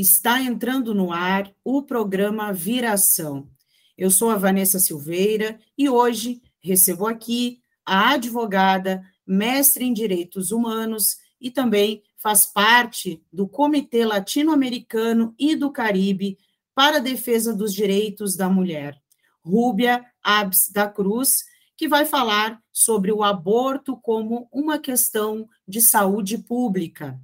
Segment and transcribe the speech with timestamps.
[0.00, 3.48] está entrando no ar o programa Viração.
[3.96, 11.16] Eu sou a Vanessa Silveira e hoje recebo aqui a advogada, mestre em Direitos Humanos
[11.40, 16.38] e também faz parte do Comitê Latino-Americano e do Caribe
[16.76, 18.96] para a Defesa dos Direitos da Mulher,
[19.44, 21.44] Rúbia Abs da Cruz,
[21.76, 27.20] que vai falar sobre o aborto como uma questão de saúde pública.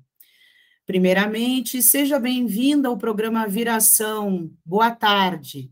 [0.87, 4.51] Primeiramente, seja bem-vinda ao programa Viração.
[4.63, 5.71] Boa tarde.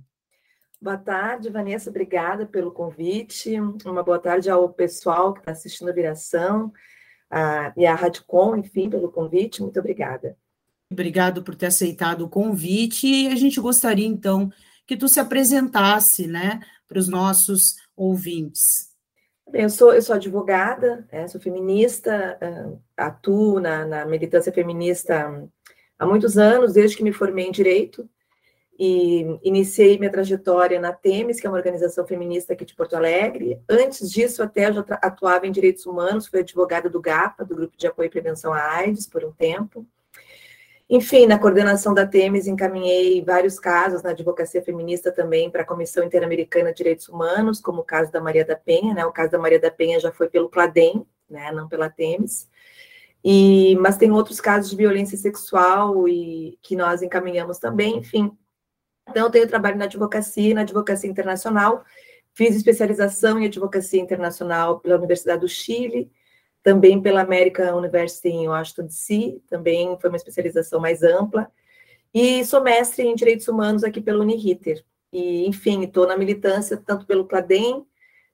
[0.81, 1.91] Boa tarde, Vanessa.
[1.91, 3.61] Obrigada pelo convite.
[3.85, 6.73] Uma boa tarde ao pessoal que está assistindo a Viração
[7.31, 9.61] a, e a Radicom, enfim, pelo convite.
[9.61, 10.35] Muito obrigada.
[10.91, 13.07] Obrigado por ter aceitado o convite.
[13.07, 14.51] E a gente gostaria, então,
[14.87, 18.92] que tu se apresentasse, né, para os nossos ouvintes.
[19.53, 25.47] Eu sou, eu sou advogada, né, sou feminista, uh, atuo na, na, militância feminista
[25.99, 28.09] há muitos anos, desde que me formei em Direito,
[28.79, 33.61] e iniciei minha trajetória na TEMES, que é uma organização feminista aqui de Porto Alegre.
[33.69, 37.77] Antes disso, até eu já atuava em Direitos Humanos, fui advogada do GAPA, do Grupo
[37.77, 39.87] de Apoio e Prevenção à AIDS, por um tempo.
[40.95, 46.05] Enfim, na coordenação da Temes, encaminhei vários casos na advocacia feminista também para a Comissão
[46.05, 49.07] Interamericana de Direitos Humanos, como o caso da Maria da Penha, né?
[49.07, 51.51] O caso da Maria da Penha já foi pelo Cladem, né?
[51.51, 52.47] Não pela Temes.
[53.25, 58.31] E, mas tem outros casos de violência sexual e que nós encaminhamos também, enfim.
[59.09, 61.87] Então, eu tenho trabalho na advocacia, na advocacia internacional,
[62.35, 66.13] fiz especialização em advocacia internacional pela Universidade do Chile,
[66.63, 71.51] também pela American University em Washington DC, também foi uma especialização mais ampla,
[72.15, 74.85] e sou mestre em Direitos Humanos aqui pelo Uniriter.
[75.13, 77.85] E, enfim, estou na militância tanto pelo CLADEM,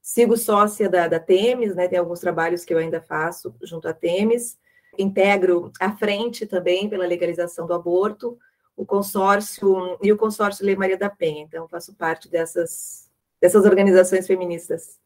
[0.00, 3.92] sigo sócia da, da Temes, né, tem alguns trabalhos que eu ainda faço junto à
[3.92, 4.58] Temes,
[4.98, 8.38] integro a frente também pela legalização do aborto,
[8.76, 13.10] o consórcio e o consórcio Lei Maria da Penha, então faço parte dessas,
[13.40, 14.98] dessas organizações feministas.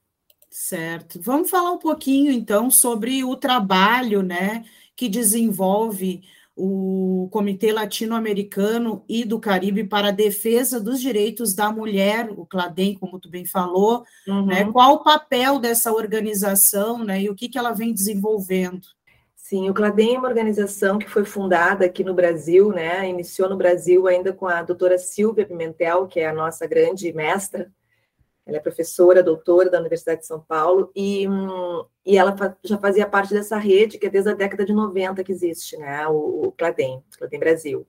[0.52, 1.18] Certo.
[1.18, 6.22] Vamos falar um pouquinho, então, sobre o trabalho né, que desenvolve
[6.54, 12.98] o Comitê Latino-Americano e do Caribe para a Defesa dos Direitos da Mulher, o CLADEM,
[12.98, 14.34] como tu bem falou, né?
[14.34, 14.46] uhum.
[14.46, 14.70] né?
[14.70, 18.86] qual o papel dessa organização né, e o que, que ela vem desenvolvendo?
[19.34, 23.08] Sim, o CLADEM é uma organização que foi fundada aqui no Brasil, né?
[23.08, 27.72] iniciou no Brasil ainda com a doutora Silvia Pimentel, que é a nossa grande mestra,
[28.44, 31.26] ela é professora, doutora da Universidade de São Paulo, e,
[32.04, 35.30] e ela já fazia parte dessa rede que é desde a década de 90 que
[35.30, 36.06] existe, né?
[36.08, 37.86] O, o CLADEM, CLADEM Brasil.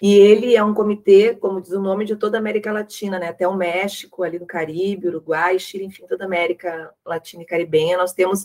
[0.00, 3.28] E ele é um comitê, como diz o nome, de toda a América Latina, né?
[3.28, 7.96] Até o México, ali no Caribe, Uruguai, Chile, enfim, toda a América Latina e Caribenha.
[7.96, 8.44] Nós temos,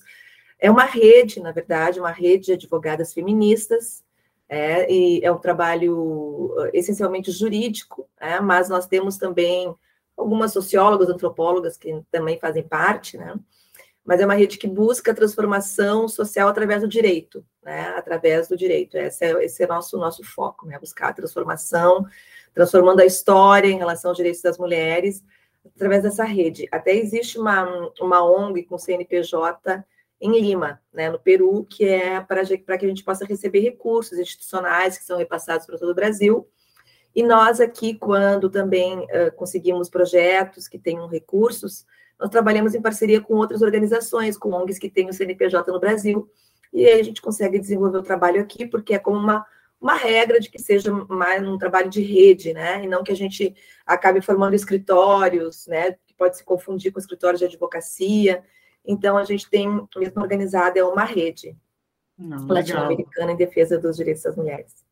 [0.58, 4.04] é uma rede, na verdade, uma rede de advogadas feministas,
[4.48, 9.74] é, e é um trabalho essencialmente jurídico, é, mas nós temos também
[10.18, 13.36] algumas sociólogas, antropólogas que também fazem parte, né?
[14.06, 17.94] Mas é uma rede que busca a transformação social através do direito, né?
[17.96, 18.98] Através do direito.
[18.98, 20.78] Esse é, esse é nosso nosso foco, né?
[20.80, 22.06] Buscar a transformação,
[22.54, 25.24] transformando a história em relação aos direitos das mulheres
[25.76, 26.68] através dessa rede.
[26.72, 27.66] Até existe uma,
[28.00, 29.84] uma ONG com CNPJ
[30.20, 32.46] em Lima, né, no Peru, que é para
[32.78, 36.48] que a gente possa receber recursos institucionais que são repassados para todo o Brasil
[37.16, 41.86] e nós aqui, quando também uh, conseguimos projetos que tenham recursos,
[42.20, 46.30] nós trabalhamos em parceria com outras organizações, com ONGs que têm o CNPJ no Brasil,
[46.72, 49.46] e aí a gente consegue desenvolver o trabalho aqui, porque é como uma,
[49.80, 52.84] uma regra de que seja mais um trabalho de rede, né?
[52.84, 53.56] E não que a gente
[53.86, 55.92] acabe formando escritórios, né?
[56.08, 58.44] Que pode se confundir com escritórios de advocacia.
[58.84, 61.56] Então, a gente tem, mesmo organizada, é uma rede
[62.48, 64.83] latino-americana em defesa dos direitos das mulheres.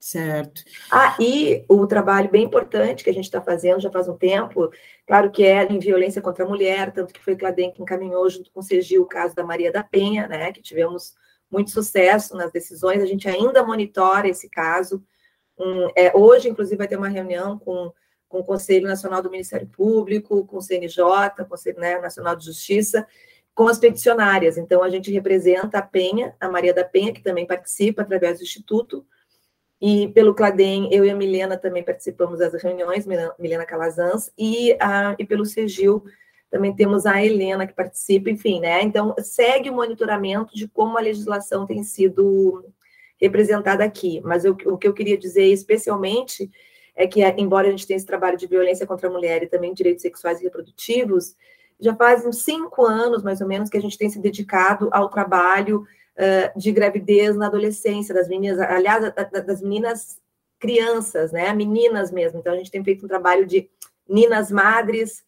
[0.00, 0.64] Certo.
[0.90, 4.70] Ah, e o trabalho bem importante que a gente está fazendo já faz um tempo,
[5.06, 8.50] claro que é em violência contra a mulher, tanto que foi Cladem que encaminhou junto
[8.50, 11.14] com o CEGIL o caso da Maria da Penha, né, que tivemos
[11.50, 15.04] muito sucesso nas decisões, a gente ainda monitora esse caso.
[15.58, 17.92] Um, é, hoje, inclusive, vai ter uma reunião com,
[18.26, 21.04] com o Conselho Nacional do Ministério Público, com o CNJ,
[21.46, 23.06] Conselho né, Nacional de Justiça,
[23.54, 24.56] com as peticionárias.
[24.56, 28.44] Então, a gente representa a Penha, a Maria da Penha, que também participa através do
[28.44, 29.04] Instituto,
[29.80, 33.06] e pelo Cladem, eu e a Milena também participamos das reuniões,
[33.38, 36.04] Milena Calazans, e, a, e pelo Segil
[36.50, 38.82] também temos a Helena que participa, enfim, né?
[38.82, 42.64] Então, segue o monitoramento de como a legislação tem sido
[43.20, 44.20] representada aqui.
[44.24, 46.50] Mas eu, o que eu queria dizer especialmente
[46.96, 49.72] é que, embora a gente tenha esse trabalho de violência contra a mulher e também
[49.72, 51.36] direitos sexuais e reprodutivos,
[51.78, 55.86] já faz cinco anos, mais ou menos, que a gente tem se dedicado ao trabalho
[56.56, 59.12] de gravidez na adolescência, das meninas, aliás,
[59.46, 60.20] das meninas
[60.58, 62.38] crianças, né, meninas mesmo.
[62.38, 63.68] Então, a gente tem feito um trabalho de
[64.08, 65.24] ninas madres,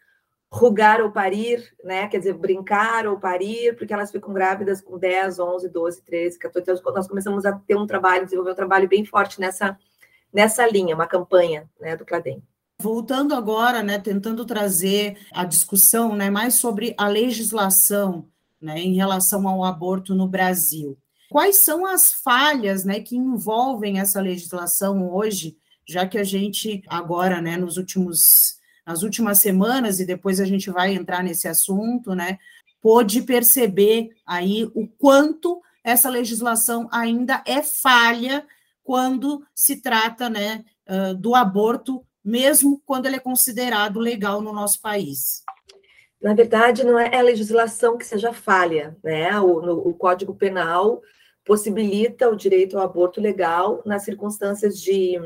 [0.52, 2.06] rugar ou parir, né?
[2.08, 6.80] Quer dizer, brincar ou parir, porque elas ficam grávidas com 10, 11, 12, 13, 14.
[6.80, 9.78] Então, nós começamos a ter um trabalho, desenvolver um trabalho bem forte nessa,
[10.30, 12.42] nessa linha, uma campanha né, do Cladem.
[12.78, 18.28] Voltando agora, né, tentando trazer a discussão né, mais sobre a legislação
[18.62, 20.96] né, em relação ao aborto no Brasil.
[21.28, 25.56] Quais são as falhas né, que envolvem essa legislação hoje,
[25.86, 30.68] já que a gente agora, né, nos últimos nas últimas semanas, e depois a gente
[30.68, 32.36] vai entrar nesse assunto, né,
[32.80, 38.44] pôde perceber aí o quanto essa legislação ainda é falha
[38.82, 40.64] quando se trata né,
[41.18, 45.44] do aborto, mesmo quando ele é considerado legal no nosso país.
[46.22, 49.38] Na verdade, não é a legislação que seja falha, né?
[49.40, 51.02] O, no, o Código Penal
[51.44, 55.18] possibilita o direito ao aborto legal nas circunstâncias de,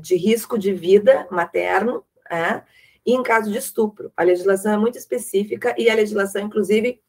[0.00, 2.64] de risco de vida materno, né?
[3.06, 4.12] e em caso de estupro.
[4.16, 7.00] A legislação é muito específica e a legislação, inclusive,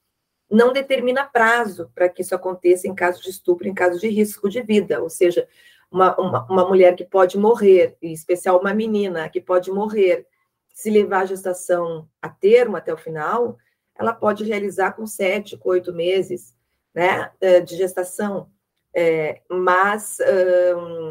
[0.50, 4.50] não determina prazo para que isso aconteça em caso de estupro, em caso de risco
[4.50, 5.47] de vida, ou seja,
[5.89, 10.27] uma, uma, uma mulher que pode morrer, em especial uma menina que pode morrer
[10.74, 13.58] se levar a gestação a termo até o final,
[13.96, 16.56] ela pode realizar com sete, com oito meses
[16.94, 18.50] né, eh, de gestação.
[18.96, 20.18] É, mas,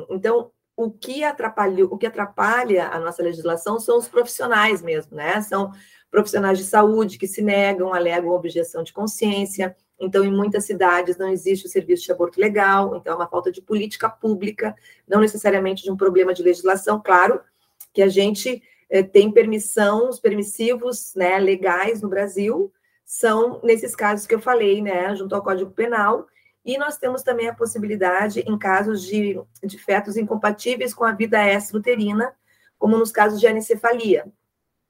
[0.08, 1.22] então, o que
[1.90, 5.40] o que atrapalha a nossa legislação são os profissionais mesmo, né?
[5.42, 5.72] São
[6.10, 9.74] profissionais de saúde que se negam, alegam objeção de consciência.
[9.98, 13.50] Então, em muitas cidades não existe o serviço de aborto legal, então é uma falta
[13.50, 14.74] de política pública,
[15.08, 17.00] não necessariamente de um problema de legislação.
[17.02, 17.40] Claro
[17.94, 18.62] que a gente
[18.92, 22.70] eh, tem permissão, os permissivos né, legais no Brasil
[23.06, 26.26] são nesses casos que eu falei, né, junto ao Código Penal,
[26.62, 31.42] e nós temos também a possibilidade, em casos de, de fetos incompatíveis com a vida
[31.42, 32.34] extra-uterina,
[32.78, 34.26] como nos casos de anencefalia,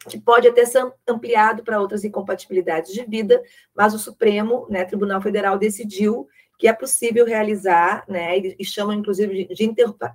[0.09, 3.41] que pode até ser ampliado para outras incompatibilidades de vida,
[3.73, 6.29] mas o Supremo, né, Tribunal Federal, decidiu
[6.59, 9.65] que é possível realizar, né, e chamam inclusive de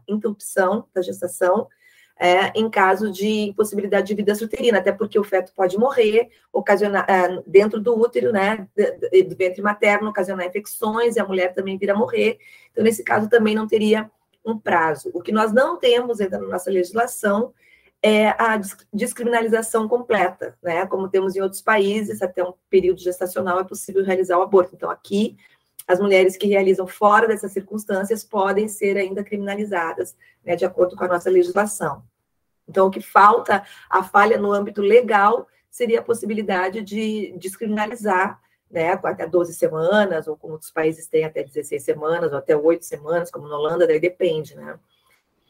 [0.07, 1.69] interrupção da gestação,
[2.19, 7.05] é, em caso de impossibilidade de vida uterina, até porque o feto pode morrer, ocasionar
[7.09, 11.91] é, dentro do útero, né, do ventre materno, ocasionar infecções e a mulher também vir
[11.91, 12.39] a morrer.
[12.71, 14.09] Então, nesse caso, também não teria
[14.45, 15.11] um prazo.
[15.13, 17.53] O que nós não temos ainda na nossa legislação
[18.01, 18.59] é a
[18.93, 20.85] descriminalização completa, né?
[20.85, 24.75] Como temos em outros países, até um período gestacional é possível realizar o aborto.
[24.75, 25.35] Então, aqui
[25.87, 31.05] as mulheres que realizam fora dessas circunstâncias podem ser ainda criminalizadas, né, de acordo com
[31.05, 32.03] a nossa legislação.
[32.67, 38.99] Então, o que falta, a falha no âmbito legal, seria a possibilidade de descriminalizar, né,
[39.01, 43.31] até 12 semanas, ou como outros países têm até 16 semanas, ou até 8 semanas,
[43.31, 44.77] como na Holanda, daí depende, né?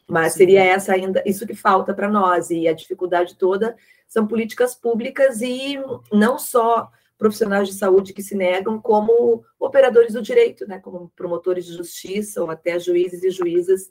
[0.06, 3.76] Mas seria essa ainda, isso que falta para nós, e a dificuldade toda
[4.06, 5.76] são políticas públicas e
[6.12, 11.66] não só profissionais de saúde que se negam, como operadores do direito, né, como promotores
[11.66, 13.88] de justiça ou até juízes e juízas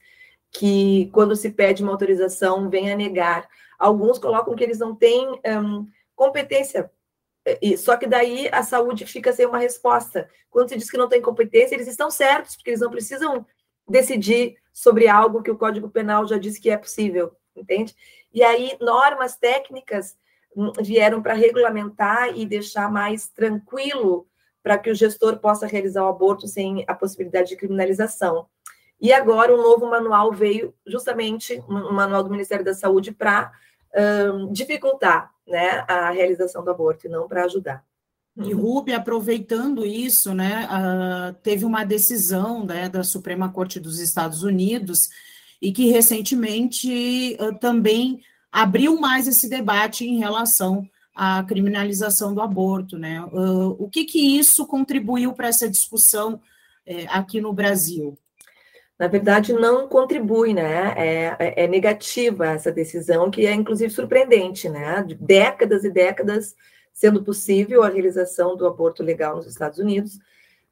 [0.49, 3.47] que, quando se pede uma autorização, vêm a negar.
[3.77, 6.89] Alguns colocam que eles não têm um, competência,
[7.77, 10.29] só que daí a saúde fica sem uma resposta.
[10.49, 13.45] Quando se diz que não tem competência, eles estão certos, porque eles não precisam
[13.87, 17.95] decidir sobre algo que o Código Penal já disse que é possível, entende?
[18.33, 20.17] E aí, normas técnicas
[20.81, 24.27] vieram para regulamentar e deixar mais tranquilo
[24.63, 28.47] para que o gestor possa realizar o aborto sem a possibilidade de criminalização.
[28.99, 33.51] E agora um novo manual veio justamente, um manual do Ministério da Saúde, para
[34.33, 37.83] um, dificultar né, a realização do aborto e não para ajudar.
[38.35, 44.43] E Rubi, aproveitando isso, né, uh, teve uma decisão né, da Suprema Corte dos Estados
[44.43, 45.09] Unidos
[45.59, 52.97] e que recentemente uh, também abriu mais esse debate em relação à criminalização do aborto,
[52.97, 53.23] né?
[53.25, 56.39] Uh, o que que isso contribuiu para essa discussão
[56.85, 58.17] é, aqui no Brasil?
[58.97, 60.93] Na verdade, não contribui, né?
[60.97, 65.05] É, é, é, negativa essa decisão, que é inclusive surpreendente, né?
[65.19, 66.55] Décadas e décadas
[66.91, 70.17] sendo possível a realização do aborto legal nos Estados Unidos.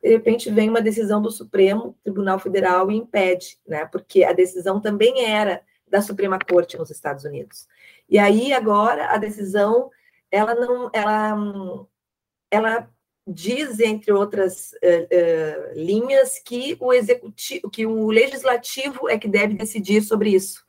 [0.02, 3.86] de repente vem uma decisão do Supremo Tribunal Federal e impede, né?
[3.86, 5.62] Porque a decisão também era
[5.96, 7.68] da Suprema Corte nos Estados Unidos.
[8.10, 9.90] E aí agora a decisão
[10.30, 11.88] ela não ela
[12.52, 12.90] ela
[13.26, 19.54] diz entre outras uh, uh, linhas que o executivo que o legislativo é que deve
[19.54, 20.66] decidir sobre isso.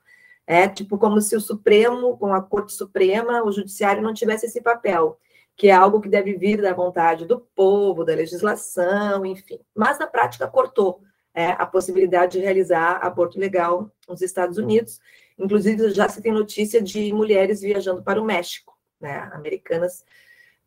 [0.47, 4.61] É tipo como se o Supremo, com a Corte Suprema, o Judiciário não tivesse esse
[4.61, 5.18] papel
[5.56, 9.59] que é algo que deve vir da vontade do povo, da legislação, enfim.
[9.75, 11.00] Mas na prática cortou
[11.37, 14.99] é, a possibilidade de realizar aborto legal nos Estados Unidos.
[15.38, 20.02] Inclusive, já se tem notícia de mulheres viajando para o México, né, americanas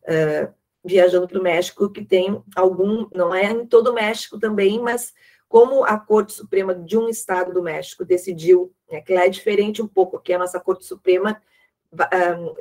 [0.04, 4.78] uh, viajando para o México, que tem algum, não é em todo o México também,
[4.78, 5.12] mas
[5.48, 9.82] como a Corte Suprema de um estado do México decidiu, né, que lá é diferente
[9.82, 11.42] um pouco, que a nossa Corte Suprema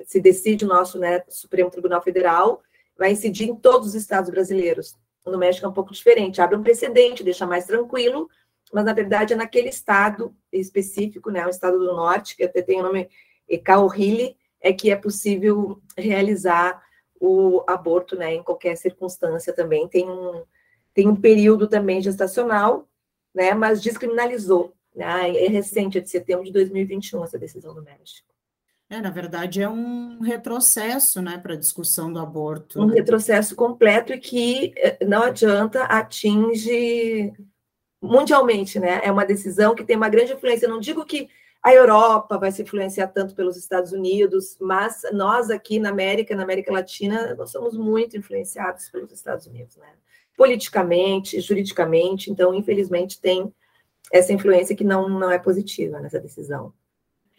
[0.07, 2.63] se decide o nosso né, Supremo Tribunal Federal,
[2.97, 4.97] vai incidir em todos os estados brasileiros.
[5.25, 8.29] No México é um pouco diferente, abre um precedente, deixa mais tranquilo,
[8.73, 12.79] mas na verdade é naquele estado específico, né, o estado do norte, que até tem
[12.79, 13.09] o nome
[13.47, 16.81] Ecaorrile, é que é possível realizar
[17.19, 19.87] o aborto, né, em qualquer circunstância também.
[19.87, 20.43] Tem um,
[20.93, 22.87] tem um período também gestacional,
[23.33, 24.73] né, mas descriminalizou.
[24.95, 28.28] Né, é recente, é de setembro de 2021 essa decisão do México.
[28.89, 32.81] É, na verdade, é um retrocesso né, para a discussão do aborto.
[32.81, 37.31] Um retrocesso completo e que eh, não adianta, atinge
[38.01, 38.99] mundialmente, né?
[39.03, 40.65] É uma decisão que tem uma grande influência.
[40.65, 41.29] Eu não digo que
[41.61, 46.43] a Europa vai se influenciar tanto pelos Estados Unidos, mas nós aqui na América, na
[46.43, 49.89] América Latina, nós somos muito influenciados pelos Estados Unidos, né?
[50.35, 53.53] Politicamente, juridicamente, então, infelizmente, tem
[54.11, 56.73] essa influência que não, não é positiva nessa decisão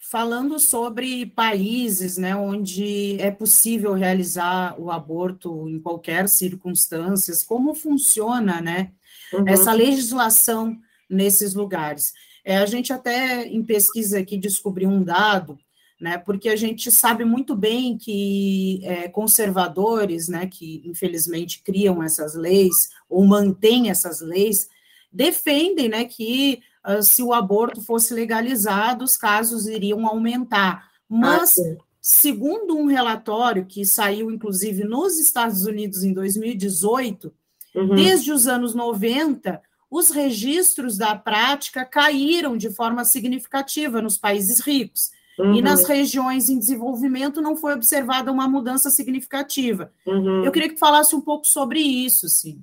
[0.00, 8.62] falando sobre países né, onde é possível realizar o aborto em qualquer circunstância, como funciona
[8.62, 8.92] né,
[9.32, 9.44] uhum.
[9.46, 10.76] essa legislação
[11.08, 12.14] nesses lugares.
[12.42, 15.58] É, a gente até em pesquisa aqui descobriu um dado,
[16.00, 22.34] né, porque a gente sabe muito bem que é, conservadores, né, que infelizmente criam essas
[22.34, 24.66] leis ou mantêm essas leis,
[25.12, 26.62] defendem né, que
[27.02, 30.88] se o aborto fosse legalizado, os casos iriam aumentar.
[31.08, 37.32] Mas, ah, segundo um relatório que saiu, inclusive, nos Estados Unidos em 2018,
[37.74, 37.94] uhum.
[37.94, 39.60] desde os anos 90,
[39.90, 45.10] os registros da prática caíram de forma significativa nos países ricos.
[45.38, 45.54] Uhum.
[45.54, 49.92] E nas regiões em desenvolvimento não foi observada uma mudança significativa.
[50.06, 50.44] Uhum.
[50.44, 52.62] Eu queria que falasse um pouco sobre isso, sim.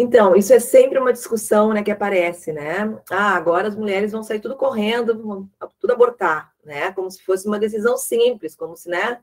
[0.00, 2.96] Então, isso é sempre uma discussão né, que aparece, né?
[3.10, 5.50] Ah, agora as mulheres vão sair tudo correndo, vão
[5.80, 6.92] tudo abortar, né?
[6.92, 9.18] Como se fosse uma decisão simples, como se, né?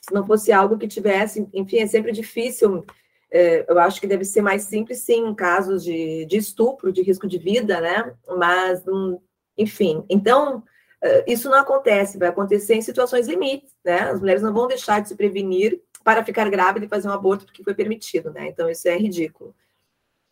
[0.00, 2.82] Se não fosse algo que tivesse, enfim, é sempre difícil.
[3.30, 7.02] É, eu acho que deve ser mais simples, sim, em casos de, de estupro, de
[7.02, 8.14] risco de vida, né?
[8.38, 9.18] Mas, hum,
[9.58, 10.62] enfim, então
[11.02, 14.00] é, isso não acontece, vai acontecer em situações limites, né?
[14.10, 17.44] As mulheres não vão deixar de se prevenir para ficar grávida e fazer um aborto
[17.44, 18.46] porque foi permitido, né?
[18.48, 19.54] Então isso é ridículo.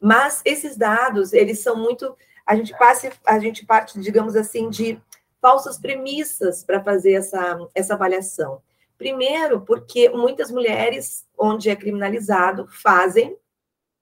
[0.05, 2.15] Mas esses dados, eles são muito.
[2.45, 5.01] A gente, passe, a gente parte, digamos assim, de
[5.41, 8.61] falsas premissas para fazer essa, essa avaliação.
[8.99, 13.35] Primeiro, porque muitas mulheres, onde é criminalizado, fazem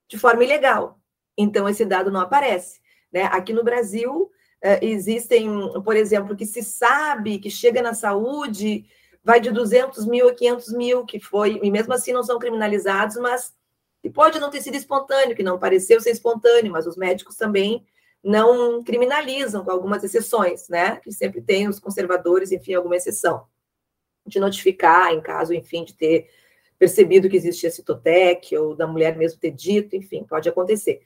[0.05, 0.99] de forma ilegal.
[1.37, 2.81] Então, esse dado não aparece.
[3.09, 3.23] Né?
[3.31, 4.29] Aqui no Brasil,
[4.61, 5.47] eh, existem,
[5.85, 8.85] por exemplo, que se sabe que chega na saúde,
[9.23, 13.15] vai de 200 mil a 500 mil, que foi, e mesmo assim não são criminalizados,
[13.15, 13.53] mas
[14.03, 17.85] e pode não ter sido espontâneo, que não pareceu ser espontâneo, mas os médicos também
[18.23, 20.97] não criminalizam, com algumas exceções, né?
[20.97, 23.45] Que sempre tem os conservadores, enfim, alguma exceção.
[24.25, 26.29] De notificar, em caso, enfim, de ter
[26.77, 31.01] percebido que existia citotec, ou da mulher mesmo ter dito, enfim, pode acontecer.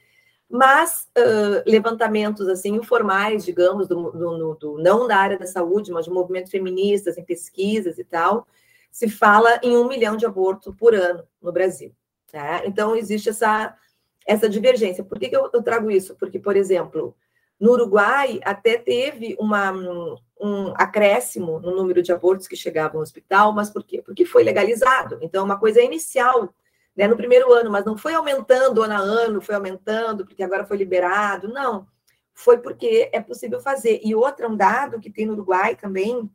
[0.50, 6.06] Mas uh, levantamentos, assim, informais, digamos, do, do, do, não da área da saúde, mas
[6.06, 8.48] de movimentos feministas, em pesquisas e tal,
[8.90, 11.94] se fala em um milhão de abortos por ano no Brasil.
[12.32, 12.66] Tá?
[12.66, 13.76] Então, existe essa,
[14.26, 15.04] essa divergência.
[15.04, 16.16] Por que, que eu, eu, trago isso?
[16.16, 17.16] Porque, por exemplo,
[17.60, 19.72] no Uruguai até teve uma,
[20.40, 24.02] um acréscimo no número de abortos que chegavam ao hospital, mas por quê?
[24.02, 25.18] Porque foi legalizado.
[25.22, 26.54] Então, uma coisa inicial,
[26.96, 30.66] né, no primeiro ano, mas não foi aumentando ano a ano, foi aumentando porque agora
[30.66, 31.88] foi liberado, não.
[32.34, 34.02] Foi porque é possível fazer.
[34.04, 36.30] E outro um dado que tem no Uruguai também,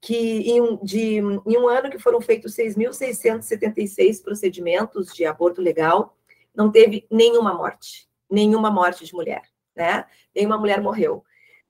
[0.00, 0.16] que
[0.50, 6.16] em um, de, em um ano que foram feitos 6.676 procedimentos de aborto legal,
[6.54, 9.42] não teve nenhuma morte, nenhuma morte de mulher,
[9.74, 10.04] né?
[10.34, 11.24] Nenhuma mulher morreu.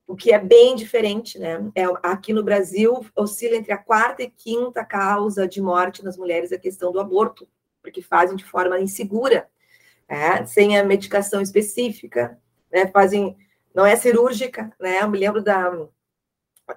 [0.06, 1.70] O que é bem diferente, né?
[1.74, 6.52] É, aqui no Brasil oscila entre a quarta e quinta causa de morte nas mulheres
[6.52, 7.46] a questão do aborto,
[7.82, 9.48] porque fazem de forma insegura.
[10.08, 12.40] é, sem a medicação específica,
[12.72, 13.36] né, fazem,
[13.74, 15.70] não é cirúrgica, né, eu me lembro da,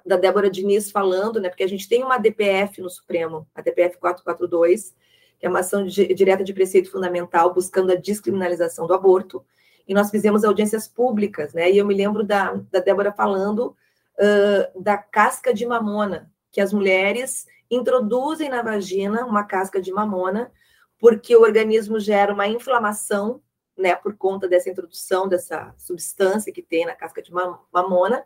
[0.04, 3.98] da Débora Diniz falando, né, porque a gente tem uma DPF no Supremo, a DPF
[3.98, 4.94] 442,
[5.38, 9.44] que é uma ação de, direta de preceito fundamental buscando a descriminalização do aborto,
[9.86, 13.76] e nós fizemos audiências públicas, né, e eu me lembro da, da Débora falando
[14.18, 20.52] uh, da casca de mamona, que as mulheres introduzem na vagina uma casca de mamona,
[20.98, 23.42] porque o organismo gera uma inflamação,
[23.76, 27.32] né, por conta dessa introdução dessa substância que tem na casca de
[27.72, 28.24] mamona,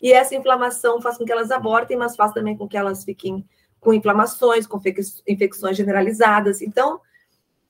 [0.00, 3.46] e essa inflamação faz com que elas abortem, mas faz também com que elas fiquem
[3.80, 4.80] com inflamações, com
[5.26, 6.60] infecções generalizadas.
[6.60, 7.00] Então,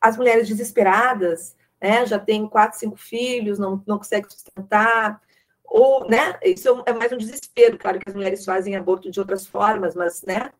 [0.00, 5.20] as mulheres desesperadas, né, já têm quatro, cinco filhos, não, não conseguem sustentar,
[5.64, 9.46] ou, né, isso é mais um desespero, claro que as mulheres fazem aborto de outras
[9.46, 10.52] formas, mas, né,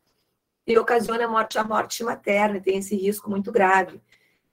[0.66, 4.00] e ocasiona a morte, a morte materna, e tem esse risco muito grave.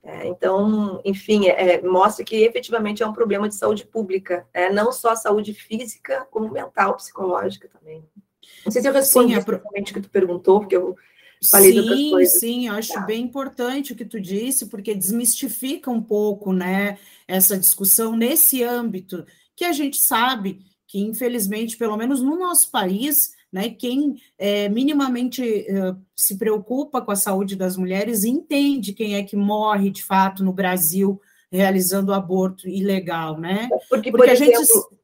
[0.03, 4.71] É, então, enfim, é, é, mostra que efetivamente é um problema de saúde pública, é,
[4.71, 8.03] não só saúde física, como mental, psicológica também.
[8.65, 10.97] Não sei se eu respondi sim, o que tu perguntou, porque eu
[11.49, 12.39] falei sim, de outras coisas.
[12.39, 12.99] Sim, eu acho tá.
[13.01, 19.25] bem importante o que tu disse, porque desmistifica um pouco, né, essa discussão nesse âmbito,
[19.55, 23.69] que a gente sabe que, infelizmente, pelo menos no nosso país, né?
[23.69, 29.35] Quem é, minimamente uh, se preocupa com a saúde das mulheres entende quem é que
[29.35, 33.69] morre de fato no Brasil realizando aborto ilegal, né?
[33.87, 35.03] Porque, Porque por a exemplo, gente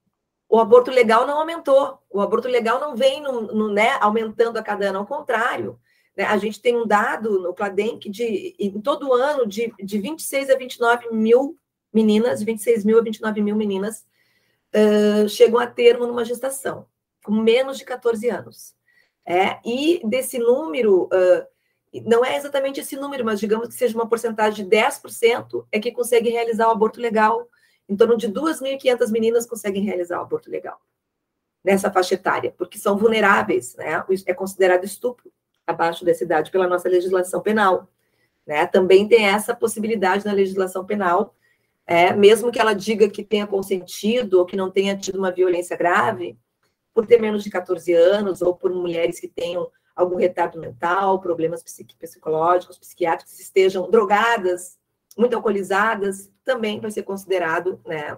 [0.50, 4.64] o aborto legal não aumentou, o aborto legal não vem no, no, né, aumentando a
[4.64, 5.80] cada ano, ao contrário.
[6.18, 6.24] Né?
[6.24, 10.58] A gente tem um dado no Cladenc de, em todo ano, de, de 26 a
[10.58, 11.56] 29 mil
[11.94, 14.04] meninas, 26 mil a 29 mil meninas
[14.74, 16.88] uh, chegam a termo numa gestação
[17.24, 18.76] com menos de 14 anos.
[19.26, 21.46] É, e desse número, uh,
[22.06, 25.92] não é exatamente esse número, mas digamos que seja uma porcentagem de 10% é que
[25.92, 27.48] consegue realizar o aborto legal.
[27.88, 30.80] Em torno de 2.500 meninas conseguem realizar o aborto legal
[31.64, 34.04] nessa faixa etária, porque são vulneráveis, né?
[34.26, 35.32] É considerado estupro
[35.68, 37.88] abaixo dessa idade pela nossa legislação penal.
[38.46, 38.66] Né?
[38.66, 41.36] Também tem essa possibilidade na legislação penal,
[41.86, 45.76] é, mesmo que ela diga que tenha consentido ou que não tenha tido uma violência
[45.78, 46.38] grave,
[46.94, 51.62] por ter menos de 14 anos ou por mulheres que tenham algum retardo mental, problemas
[51.64, 54.78] psicológicos, psiquiátricos, estejam drogadas,
[55.18, 58.18] muito alcoolizadas, também vai ser considerado né,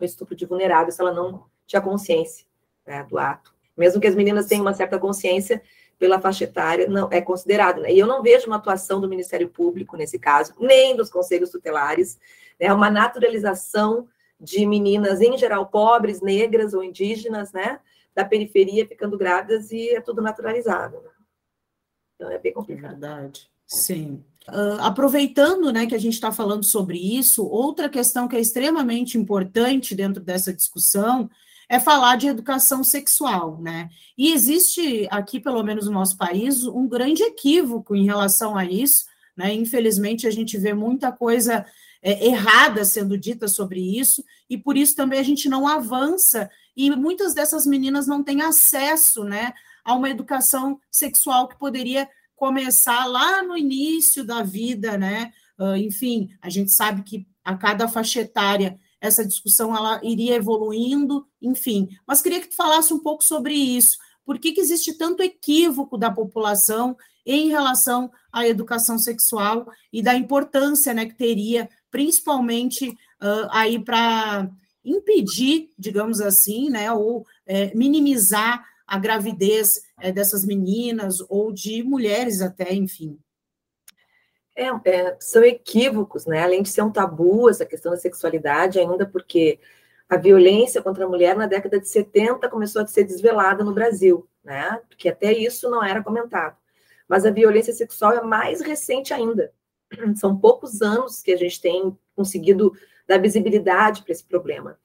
[0.00, 2.44] um estupro de vulnerável se ela não tinha consciência
[2.84, 3.54] né, do ato.
[3.76, 5.62] Mesmo que as meninas tenham uma certa consciência
[5.98, 7.82] pela faixa etária, não é considerado.
[7.82, 7.92] Né?
[7.92, 12.18] E eu não vejo uma atuação do Ministério Público nesse caso, nem dos conselhos tutelares,
[12.58, 14.08] é né, uma naturalização
[14.40, 17.78] de meninas, em geral, pobres, negras ou indígenas, né?
[18.14, 20.96] Da periferia ficando grávidas e é tudo naturalizado.
[20.96, 21.10] Né?
[22.14, 22.92] Então é bem complicado.
[22.92, 23.50] É verdade.
[23.66, 24.24] Sim.
[24.48, 29.18] Uh, aproveitando né, que a gente está falando sobre isso, outra questão que é extremamente
[29.18, 31.30] importante dentro dessa discussão
[31.68, 33.88] é falar de educação sexual, né?
[34.18, 39.04] E existe aqui, pelo menos no nosso país, um grande equívoco em relação a isso,
[39.36, 39.54] né?
[39.54, 41.64] Infelizmente, a gente vê muita coisa
[42.02, 46.90] é, errada sendo dita sobre isso, e por isso também a gente não avança, e
[46.90, 49.52] muitas dessas meninas não têm acesso né,
[49.84, 55.30] a uma educação sexual que poderia começar lá no início da vida, né?
[55.58, 61.26] Uh, enfim, a gente sabe que a cada faixa etária essa discussão ela iria evoluindo,
[61.40, 61.88] enfim.
[62.06, 63.98] Mas queria que tu falasse um pouco sobre isso.
[64.24, 70.14] Por que, que existe tanto equívoco da população em relação à educação sexual e da
[70.14, 74.50] importância né, que teria principalmente uh, aí para
[74.84, 82.40] impedir, digamos assim, né, ou é, minimizar a gravidez é, dessas meninas ou de mulheres
[82.40, 83.18] até, enfim.
[84.56, 86.42] É, é, são equívocos, né?
[86.42, 89.60] Além de ser um tabu essa questão da sexualidade, ainda porque
[90.08, 94.28] a violência contra a mulher na década de 70 começou a ser desvelada no Brasil,
[94.42, 94.80] né?
[94.88, 96.56] Porque até isso não era comentado.
[97.08, 99.52] Mas a violência sexual é mais recente ainda.
[100.16, 102.72] São poucos anos que a gente tem conseguido
[103.06, 104.78] dar visibilidade para esse problema.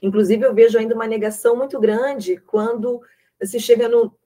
[0.00, 3.00] Inclusive, eu vejo ainda uma negação muito grande quando
[3.42, 4.16] se chega no,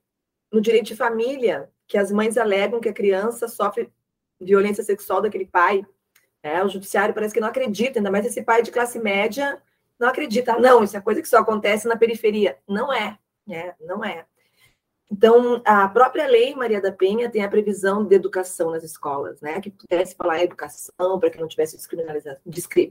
[0.52, 3.92] no direito de família, que as mães alegam que a criança sofre
[4.40, 5.84] violência sexual daquele pai.
[6.42, 9.60] É, o judiciário parece que não acredita, ainda mais esse pai de classe média
[9.98, 10.58] não acredita.
[10.58, 12.58] Não, isso é coisa que só acontece na periferia.
[12.68, 13.74] Não é, né?
[13.80, 14.26] Não é.
[15.10, 19.60] Então, a própria lei Maria da Penha tem a previsão de educação nas escolas, né?
[19.60, 21.76] Que pudesse falar educação para que não tivesse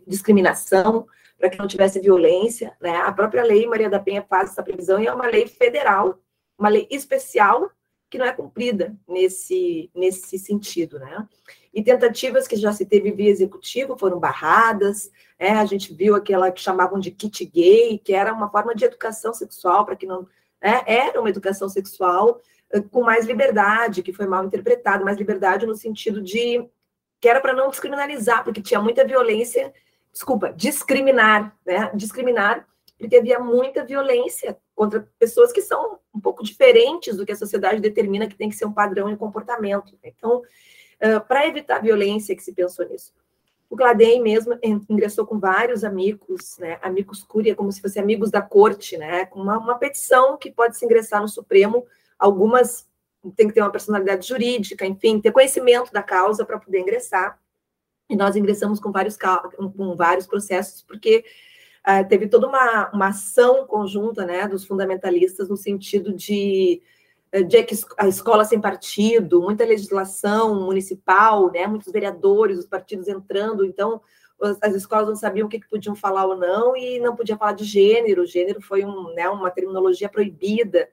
[0.06, 2.96] discriminação, para que não tivesse violência, né?
[2.98, 6.18] A própria lei Maria da Penha faz essa previsão e é uma lei federal,
[6.58, 7.70] uma lei especial
[8.10, 11.28] que não é cumprida nesse, nesse sentido, né?
[11.74, 16.50] E tentativas que já se teve via executivo foram barradas, é, a gente viu aquela
[16.50, 20.26] que chamavam de kit gay, que era uma forma de educação sexual, para que não.
[20.66, 22.42] É, era uma educação sexual
[22.92, 26.68] com mais liberdade, que foi mal interpretada, mais liberdade no sentido de
[27.22, 29.72] que era para não descriminalizar, porque tinha muita violência,
[30.12, 31.92] desculpa, discriminar, né?
[31.94, 37.36] Discriminar, porque havia muita violência contra pessoas que são um pouco diferentes do que a
[37.36, 39.98] sociedade determina que tem que ser um padrão de comportamento.
[40.04, 43.14] Então, uh, para evitar violência que se pensou nisso.
[43.70, 44.58] O Gladem mesmo
[44.90, 49.42] ingressou com vários amigos, né, amigos curia, como se fossem amigos da corte, né, com
[49.42, 51.86] uma, uma petição que pode se ingressar no Supremo,
[52.18, 52.88] algumas
[53.36, 57.40] tem que ter uma personalidade jurídica, enfim, ter conhecimento da causa para poder ingressar.
[58.10, 61.26] E nós ingressamos com vários, com vários processos, porque
[61.88, 66.82] uh, teve toda uma, uma ação conjunta né, dos fundamentalistas no sentido de,
[67.32, 67.66] de
[67.98, 74.02] a escola sem partido, muita legislação municipal, né, muitos vereadores, os partidos entrando, então
[74.62, 77.64] as escolas não sabiam o que, podiam falar ou não, e não podia falar de
[77.64, 80.90] gênero, gênero foi um, né, uma terminologia proibida,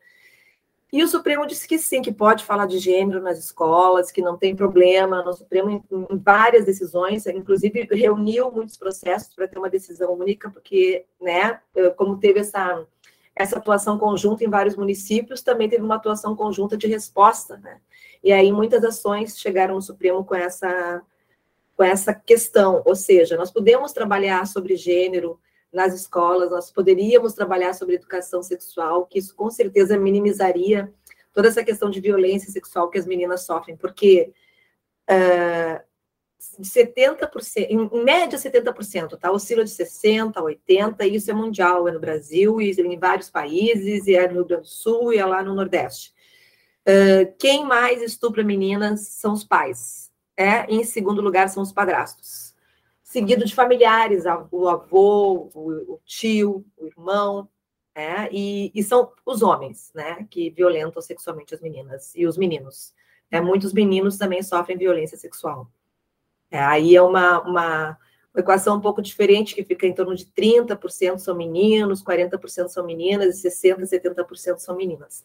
[0.92, 4.36] e o Supremo disse que sim, que pode falar de gênero nas escolas, que não
[4.36, 5.22] tem problema.
[5.22, 10.50] No Supremo, em, em várias decisões, inclusive reuniu muitos processos para ter uma decisão única,
[10.50, 12.86] porque, né, eh, como teve essa,
[13.34, 17.80] essa atuação conjunta em vários municípios, também teve uma atuação conjunta de resposta, né?
[18.22, 21.02] E aí muitas ações chegaram no Supremo com essa,
[21.76, 25.40] com essa questão, ou seja, nós podemos trabalhar sobre gênero,
[25.72, 30.92] nas escolas, nós poderíamos trabalhar sobre educação sexual, que isso com certeza minimizaria
[31.32, 34.32] toda essa questão de violência sexual que as meninas sofrem, porque
[35.10, 35.82] uh,
[36.60, 39.30] 70%, em média 70%, tá?
[39.30, 43.30] Oscila de 60% a 80%, e isso é mundial, é no Brasil, e em vários
[43.30, 46.12] países, e é no Rio Grande do Sul, e é lá no Nordeste.
[46.82, 50.66] Uh, quem mais estupra meninas são os pais, é?
[50.68, 52.52] em segundo lugar são os padrastos
[53.12, 57.46] seguido de familiares, o avô, o, tio, o irmão,
[57.94, 58.26] né?
[58.32, 62.94] e, e, são os homens, né, que violentam sexualmente as meninas e os meninos.
[63.30, 65.70] É, muitos meninos também sofrem violência sexual.
[66.52, 67.98] É, aí é uma, uma,
[68.34, 72.84] uma, equação um pouco diferente, que fica em torno de 30% são meninos, 40% são
[72.84, 75.24] meninas, e 60%, 70% são meninas.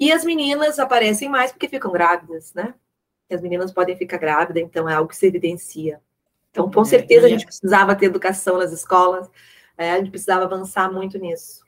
[0.00, 2.74] E as meninas aparecem mais porque ficam grávidas, né?
[3.30, 6.00] As meninas podem ficar grávidas, então é algo que se evidencia.
[6.50, 9.30] Então, com é, certeza, a gente precisava ter educação nas escolas,
[9.78, 11.62] é, a gente precisava avançar muito nisso.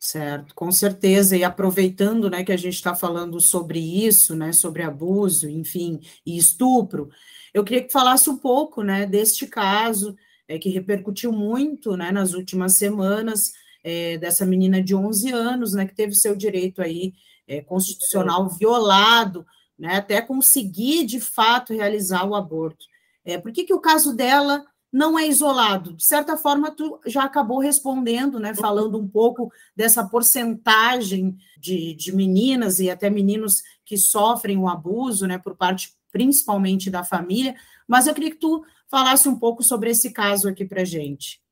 [0.00, 4.82] Certo, com certeza, e aproveitando né, que a gente está falando sobre isso, né, sobre
[4.82, 7.08] abuso, enfim, e estupro,
[7.52, 10.16] eu queria que falasse um pouco né, deste caso,
[10.48, 13.52] é, que repercutiu muito né, nas últimas semanas,
[13.84, 17.12] é, dessa menina de 11 anos, né, que teve seu direito aí
[17.46, 19.44] é, constitucional violado,
[19.78, 22.84] né, até conseguir de fato realizar o aborto.
[23.24, 25.94] É, por que, que o caso dela não é isolado?
[25.94, 28.54] De certa forma, tu já acabou respondendo, né?
[28.54, 35.26] Falando um pouco dessa porcentagem de, de meninas e até meninos que sofrem o abuso,
[35.26, 35.38] né?
[35.38, 37.56] Por parte principalmente da família.
[37.88, 41.42] Mas eu queria que tu falasse um pouco sobre esse caso aqui para gente.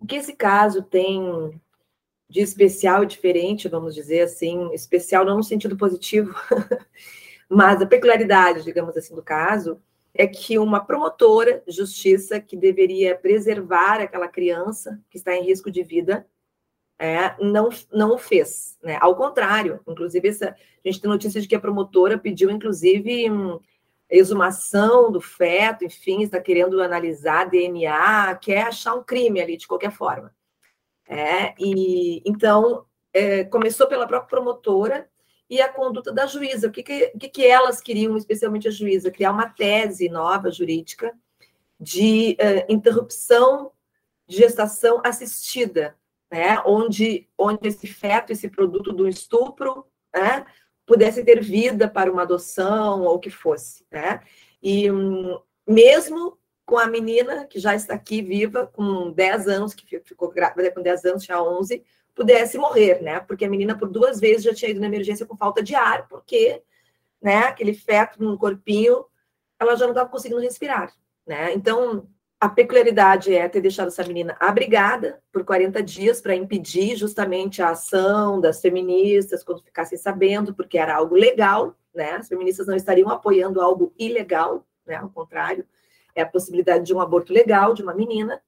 [0.00, 1.58] O que esse caso tem
[2.28, 6.34] de especial e diferente, vamos dizer assim, especial não no sentido positivo,
[7.48, 9.80] mas a peculiaridade, digamos assim, do caso,
[10.12, 15.70] é que uma promotora de justiça que deveria preservar aquela criança que está em risco
[15.70, 16.26] de vida
[16.98, 18.78] é, não, não o fez.
[18.82, 18.98] Né?
[19.00, 23.60] Ao contrário, inclusive, essa, a gente tem notícia de que a promotora pediu, inclusive, um,
[24.08, 29.90] exumação do feto, enfim, está querendo analisar DNA, quer achar um crime ali, de qualquer
[29.90, 30.34] forma.
[31.08, 35.08] É, e então é, começou pela própria promotora
[35.48, 36.68] e a conduta da juíza.
[36.68, 39.10] O que, que, que elas queriam, especialmente a juíza?
[39.10, 41.14] Criar uma tese nova jurídica
[41.78, 43.70] de uh, interrupção
[44.26, 45.96] de gestação assistida,
[46.30, 46.60] né?
[46.64, 50.44] onde, onde esse feto, esse produto do estupro, né?
[50.86, 53.84] Pudesse ter vida para uma adoção ou o que fosse.
[53.90, 54.20] Né?
[54.62, 60.00] E um, mesmo com a menina que já está aqui viva, com 10 anos, que
[60.00, 61.82] ficou grávida com 10 anos, já 11,
[62.14, 63.20] pudesse morrer, né?
[63.20, 66.08] Porque a menina por duas vezes já tinha ido na emergência com falta de ar,
[66.08, 66.62] porque,
[67.22, 69.04] né, aquele feto no corpinho,
[69.60, 70.92] ela já não estava conseguindo respirar,
[71.24, 71.52] né?
[71.52, 77.62] Então, a peculiaridade é ter deixado essa menina abrigada por 40 dias para impedir justamente
[77.62, 82.12] a ação das feministas quando ficassem sabendo, porque era algo legal, né?
[82.12, 84.96] As feministas não estariam apoiando algo ilegal, né?
[84.96, 85.66] Ao contrário,
[86.14, 88.40] é a possibilidade de um aborto legal de uma menina.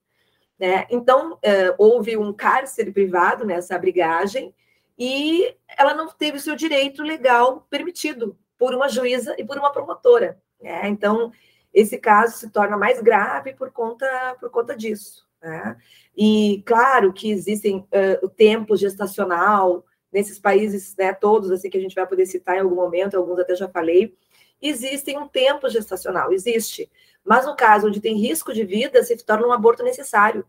[0.59, 0.85] Né?
[0.89, 4.53] Então, uh, houve um cárcere privado nessa abrigagem,
[4.97, 9.71] e ela não teve o seu direito legal permitido por uma juíza e por uma
[9.71, 10.37] promotora.
[10.61, 10.89] Né?
[10.89, 11.31] Então,
[11.73, 15.27] esse caso se torna mais grave por conta, por conta disso.
[15.41, 15.77] Né?
[16.17, 21.81] E claro que existem uh, o tempo gestacional nesses países, né, todos assim que a
[21.81, 24.15] gente vai poder citar em algum momento, alguns até já falei,
[24.61, 26.89] existem um tempo gestacional, existe.
[27.23, 30.45] Mas no caso onde tem risco de vida, se torna um aborto necessário.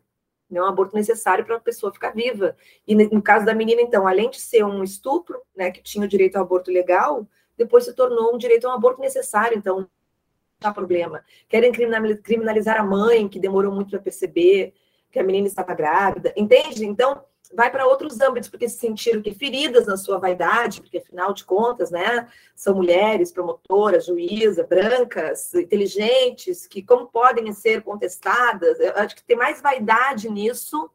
[0.51, 2.57] Né, um aborto necessário para a pessoa ficar viva.
[2.87, 6.09] E no caso da menina, então, além de ser um estupro, né, que tinha o
[6.09, 7.25] direito ao aborto legal,
[7.57, 9.57] depois se tornou um direito a um aborto necessário.
[9.57, 9.89] Então,
[10.75, 11.25] problema.
[11.49, 14.75] Querem criminalizar a mãe, que demorou muito para perceber
[15.11, 16.85] que a menina estava grávida, entende?
[16.85, 21.33] Então, vai para outros âmbitos, porque se sentiram que feridas na sua vaidade, porque afinal
[21.33, 28.93] de contas, né, são mulheres, promotoras, juíza, brancas, inteligentes, que como podem ser contestadas, eu
[28.95, 30.91] acho que tem mais vaidade nisso,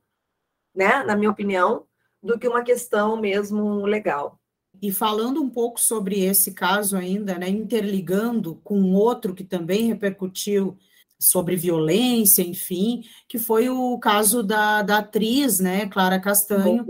[0.74, 1.86] né, na minha opinião,
[2.24, 4.40] do que uma questão mesmo legal.
[4.82, 10.78] E falando um pouco sobre esse caso ainda, né, interligando com outro que também repercutiu
[11.20, 16.86] sobre violência, enfim, que foi o caso da, da atriz, né, Clara Castanho,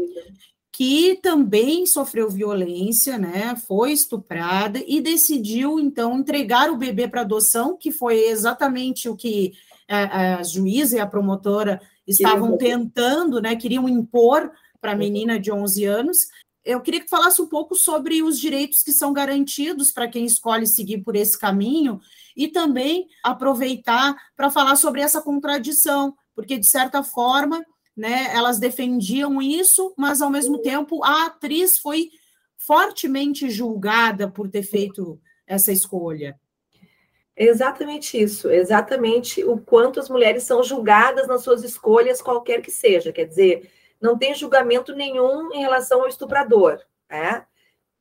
[0.71, 7.77] que também sofreu violência, né, foi estuprada e decidiu, então, entregar o bebê para adoção,
[7.77, 9.53] que foi exatamente o que
[9.87, 15.51] a, a juíza e a promotora estavam tentando, né, queriam impor para a menina de
[15.51, 16.27] 11 anos,
[16.65, 20.65] eu queria que falasse um pouco sobre os direitos que são garantidos para quem escolhe
[20.65, 22.01] seguir por esse caminho
[22.35, 27.63] e também aproveitar para falar sobre essa contradição, porque de certa forma,
[27.95, 32.09] né, elas defendiam isso, mas ao mesmo tempo a atriz foi
[32.57, 36.37] fortemente julgada por ter feito essa escolha.
[37.37, 43.11] Exatamente isso, exatamente o quanto as mulheres são julgadas nas suas escolhas, qualquer que seja.
[43.11, 43.69] Quer dizer,
[44.01, 46.81] não tem julgamento nenhum em relação ao estuprador.
[47.09, 47.45] Né?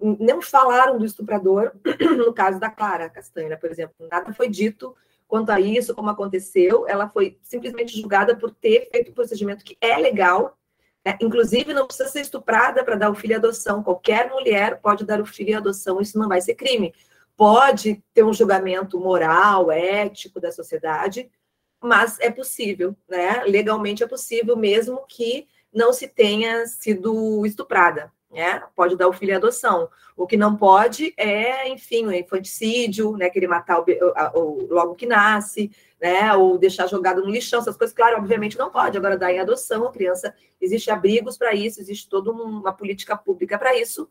[0.00, 1.72] Não falaram do estuprador,
[2.16, 4.94] no caso da Clara Castanha, por exemplo, nada foi dito
[5.26, 6.86] quanto a isso, como aconteceu.
[6.86, 10.58] Ela foi simplesmente julgada por ter feito um procedimento que é legal.
[11.04, 11.16] Né?
[11.20, 13.82] Inclusive, não precisa ser estuprada para dar o filho em adoção.
[13.82, 16.94] Qualquer mulher pode dar o filho em adoção, isso não vai ser crime.
[17.36, 21.30] Pode ter um julgamento moral, ético da sociedade,
[21.82, 23.42] mas é possível, né?
[23.44, 28.12] Legalmente é possível, mesmo que não se tenha sido estuprada.
[28.30, 28.62] Né?
[28.74, 29.88] Pode dar o filho em adoção.
[30.16, 33.30] O que não pode é, enfim, o infanticídio, né?
[33.30, 33.84] Querer matar o,
[34.34, 36.34] o, logo que nasce, né?
[36.34, 38.98] Ou deixar jogado no lixão, essas coisas, claro, obviamente não pode.
[38.98, 43.56] Agora, dar em adoção, a criança, existe abrigos para isso, existe toda uma política pública
[43.56, 44.08] para isso.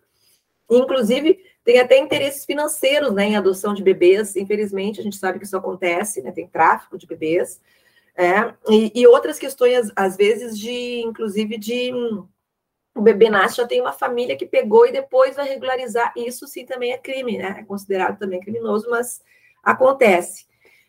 [0.71, 4.37] Inclusive, tem até interesses financeiros né, em adoção de bebês.
[4.37, 6.31] Infelizmente, a gente sabe que isso acontece, né?
[6.31, 7.59] Tem tráfico de bebês.
[8.15, 11.91] É, e, e, outras questões, às vezes, de, inclusive, de
[12.95, 16.13] o bebê nasce, já tem uma família que pegou e depois vai regularizar.
[16.15, 17.57] Isso sim também é crime, né?
[17.59, 19.21] É considerado também criminoso, mas
[19.63, 20.45] acontece.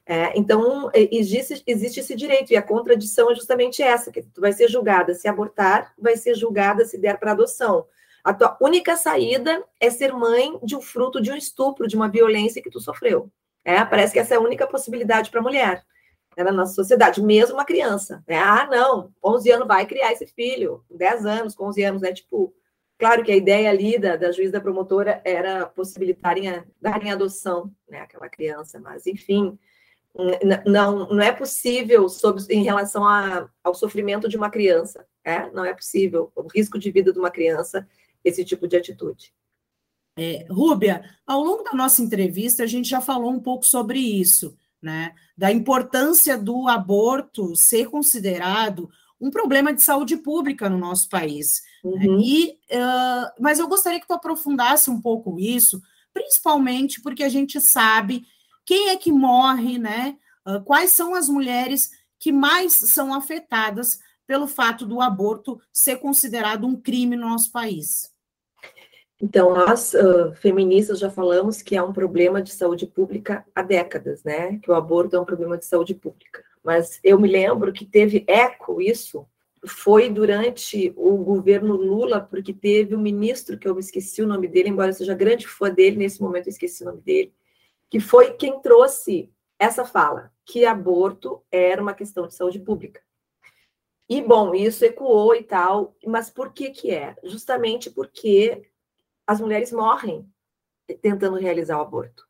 [0.06, 4.52] É, então, existe, existe esse direito, e a contradição é justamente essa, que tu vai
[4.52, 7.86] ser julgada se abortar, vai ser julgada se der para adoção.
[8.22, 12.08] A tua única saída é ser mãe de um fruto de um estupro, de uma
[12.08, 13.30] violência que tu sofreu.
[13.64, 15.82] É, parece que essa é a única possibilidade para a mulher
[16.36, 18.22] né, na nossa sociedade, mesmo uma criança.
[18.26, 18.38] Né?
[18.38, 22.12] Ah, não, 11 anos vai criar esse filho, 10 anos, com 11 anos, né?
[22.12, 22.54] Tipo,
[22.98, 27.72] claro que a ideia ali da, da juíza da promotora era possibilitarem a, darem adoção,
[27.88, 29.58] né, aquela criança, mas enfim,
[30.64, 35.50] não, não é possível sobre, em relação a, ao sofrimento de uma criança, é?
[35.50, 37.86] não é possível, o risco de vida de uma criança,
[38.24, 39.34] esse tipo de atitude.
[40.16, 44.56] É, Rúbia, ao longo da nossa entrevista, a gente já falou um pouco sobre isso,
[44.84, 45.14] né?
[45.36, 51.62] Da importância do aborto ser considerado um problema de saúde pública no nosso país.
[51.82, 52.06] Né?
[52.06, 52.20] Uhum.
[52.20, 57.60] E, uh, mas eu gostaria que tu aprofundasse um pouco isso, principalmente porque a gente
[57.60, 58.26] sabe
[58.66, 60.16] quem é que morre, né?
[60.46, 66.66] Uh, quais são as mulheres que mais são afetadas pelo fato do aborto ser considerado
[66.66, 68.10] um crime no nosso país.
[69.24, 74.22] Então, nós, uh, feministas, já falamos que é um problema de saúde pública há décadas,
[74.22, 74.58] né?
[74.58, 76.44] Que o aborto é um problema de saúde pública.
[76.62, 79.26] Mas eu me lembro que teve eco isso,
[79.66, 84.46] foi durante o governo Lula, porque teve um ministro, que eu me esqueci o nome
[84.46, 87.32] dele, embora eu seja grande fã dele, nesse momento eu esqueci o nome dele,
[87.88, 93.00] que foi quem trouxe essa fala, que aborto era uma questão de saúde pública.
[94.06, 97.16] E, bom, isso ecoou e tal, mas por que que é?
[97.24, 98.64] Justamente porque
[99.26, 100.28] as mulheres morrem
[101.00, 102.24] tentando realizar o aborto.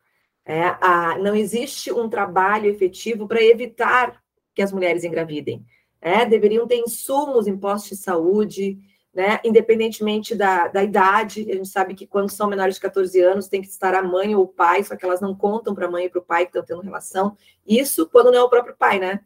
[0.45, 4.23] É, a, não existe um trabalho efetivo para evitar
[4.55, 5.65] que as mulheres engravidem.
[6.01, 8.79] É, deveriam ter insumos em postos de saúde,
[9.13, 9.41] né?
[9.45, 13.63] Independentemente da, da idade, a gente sabe que quando são menores de 14 anos tem
[13.63, 16.07] que estar a mãe ou o pai, só que elas não contam para a mãe
[16.07, 17.37] e para o pai que estão tendo relação.
[17.67, 19.21] Isso quando não é o próprio pai, né?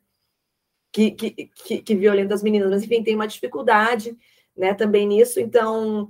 [0.93, 2.71] Que, que, que, que violenta as meninas.
[2.71, 4.17] Mas, enfim, tem uma dificuldade
[4.57, 5.41] né, também nisso.
[5.41, 6.09] Então,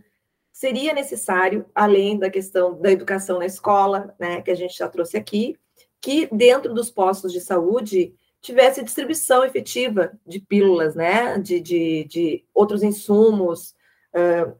[0.58, 5.16] seria necessário, além da questão da educação na escola, né, que a gente já trouxe
[5.16, 5.56] aqui,
[6.00, 12.44] que dentro dos postos de saúde tivesse distribuição efetiva de pílulas, né, de, de, de
[12.52, 13.72] outros insumos,
[14.12, 14.52] uh,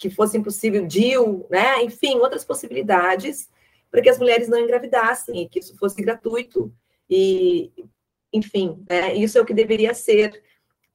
[0.00, 3.48] que fossem possível, DIL, né, enfim, outras possibilidades
[3.92, 6.74] para que as mulheres não engravidassem e que isso fosse gratuito
[7.08, 7.70] e,
[8.32, 10.42] enfim, né, isso é o que deveria ser.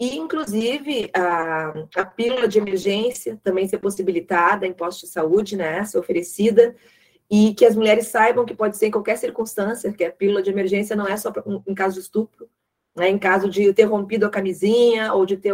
[0.03, 5.81] E, inclusive, a, a pílula de emergência também ser possibilitada em postos de saúde, né,
[5.85, 6.75] ser oferecida,
[7.31, 10.49] e que as mulheres saibam que pode ser em qualquer circunstância, que a pílula de
[10.49, 12.49] emergência não é só pra, em caso de estupro,
[12.93, 15.53] né, em caso de ter rompido a camisinha ou de ter,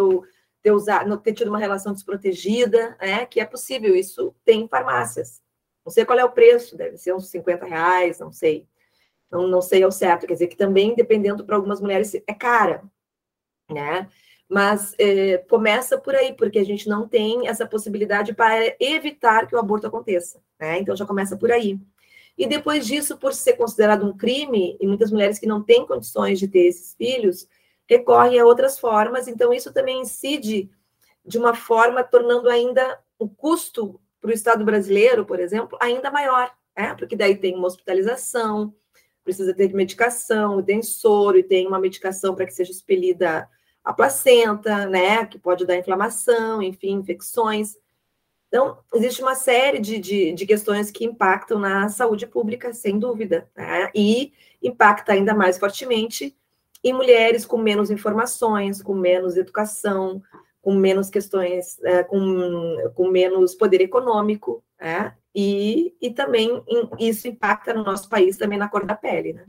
[0.64, 5.44] ter, usado, ter tido uma relação desprotegida, né, que é possível, isso tem em farmácias.
[5.86, 8.68] Não sei qual é o preço, deve ser uns 50 reais, não sei.
[9.30, 12.84] Não, não sei ao certo, quer dizer que também, dependendo para algumas mulheres, é cara,
[13.70, 14.10] né?
[14.50, 19.56] Mas é, começa por aí, porque a gente não tem essa possibilidade para evitar que
[19.56, 20.42] o aborto aconteça.
[20.60, 20.80] Né?
[20.80, 21.80] Então já começa por aí.
[22.36, 26.40] E depois disso, por ser considerado um crime, e muitas mulheres que não têm condições
[26.40, 27.48] de ter esses filhos
[27.88, 30.70] recorrem a outras formas, então isso também incide
[31.26, 36.52] de uma forma tornando ainda o custo para o Estado brasileiro, por exemplo, ainda maior,
[36.78, 36.96] né?
[36.96, 38.74] porque daí tem uma hospitalização,
[39.24, 43.50] precisa ter medicação, tem soro, e tem uma medicação para que seja expelida
[43.90, 47.76] a placenta, né, que pode dar inflamação, enfim, infecções.
[48.48, 53.50] Então, existe uma série de, de, de questões que impactam na saúde pública, sem dúvida,
[53.58, 53.90] né?
[53.96, 56.38] e impacta ainda mais fortemente
[56.84, 60.22] em mulheres com menos informações, com menos educação,
[60.62, 65.16] com menos questões, é, com, com menos poder econômico, né?
[65.34, 66.64] e, e também
[67.00, 69.46] isso impacta no nosso país também na cor da pele, né?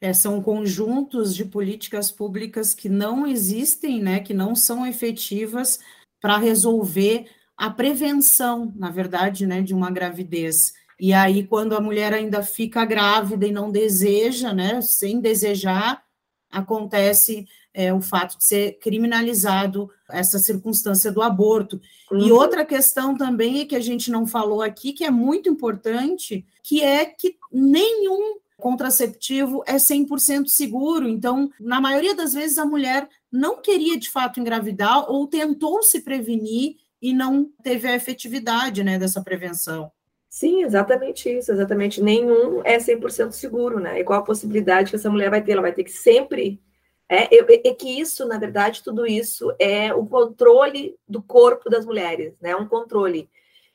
[0.00, 5.78] É, são conjuntos de políticas públicas que não existem, né, que não são efetivas
[6.20, 10.72] para resolver a prevenção, na verdade, né, de uma gravidez.
[10.98, 16.02] E aí, quando a mulher ainda fica grávida e não deseja, né, sem desejar,
[16.50, 21.80] acontece é, o fato de ser criminalizado essa circunstância do aborto.
[22.10, 22.26] Uhum.
[22.26, 26.82] E outra questão também que a gente não falou aqui, que é muito importante, que
[26.82, 31.08] é que nenhum contraceptivo é 100% seguro.
[31.08, 36.02] Então, na maioria das vezes, a mulher não queria de fato engravidar ou tentou se
[36.02, 39.90] prevenir e não teve a efetividade né, dessa prevenção.
[40.28, 42.00] Sim, exatamente isso, exatamente.
[42.00, 43.98] Nenhum é 100% seguro, né?
[43.98, 45.52] E qual a possibilidade que essa mulher vai ter?
[45.52, 46.62] Ela vai ter que sempre.
[47.08, 51.84] É, é, é, que isso, na verdade, tudo isso é o controle do corpo das
[51.84, 52.54] mulheres, né?
[52.54, 53.28] Um controle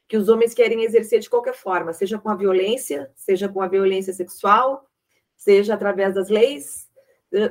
[0.08, 3.68] que os homens querem exercer de qualquer forma, seja com a violência, seja com a
[3.68, 4.88] violência sexual,
[5.36, 6.88] seja através das leis,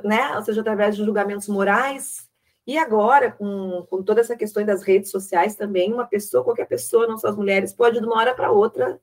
[0.04, 2.28] né, ou seja através de julgamentos morais.
[2.66, 7.06] E agora, com, com toda essa questão das redes sociais também, uma pessoa, qualquer pessoa,
[7.06, 9.00] não só as mulheres, pode de uma hora para outra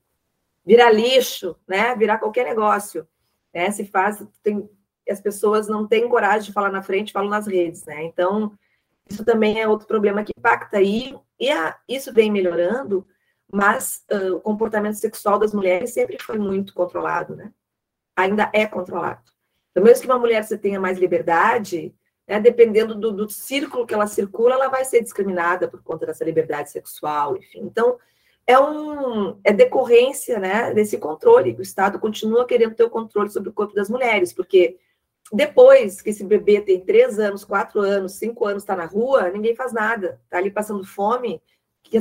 [0.65, 3.07] virar lixo, né, virar qualquer negócio.
[3.53, 4.67] Né, se faz, tem,
[5.09, 8.03] as pessoas não têm coragem de falar na frente, falam nas redes, né?
[8.05, 8.57] Então,
[9.09, 13.05] isso também é outro problema que impacta aí, e a, isso vem melhorando,
[13.51, 17.51] mas uh, o comportamento sexual das mulheres sempre foi muito controlado, né?
[18.15, 19.21] Ainda é controlado.
[19.71, 21.93] Então, mesmo que uma mulher você tenha mais liberdade,
[22.27, 26.23] né, dependendo do, do, círculo que ela circula, ela vai ser discriminada por conta dessa
[26.23, 27.61] liberdade sexual, enfim.
[27.61, 27.97] Então,
[28.45, 31.55] é um é decorrência, né, desse controle.
[31.57, 34.77] O Estado continua querendo ter o controle sobre o corpo das mulheres, porque
[35.31, 39.55] depois que esse bebê tem três anos, quatro anos, cinco anos, está na rua, ninguém
[39.55, 41.41] faz nada, está ali passando fome,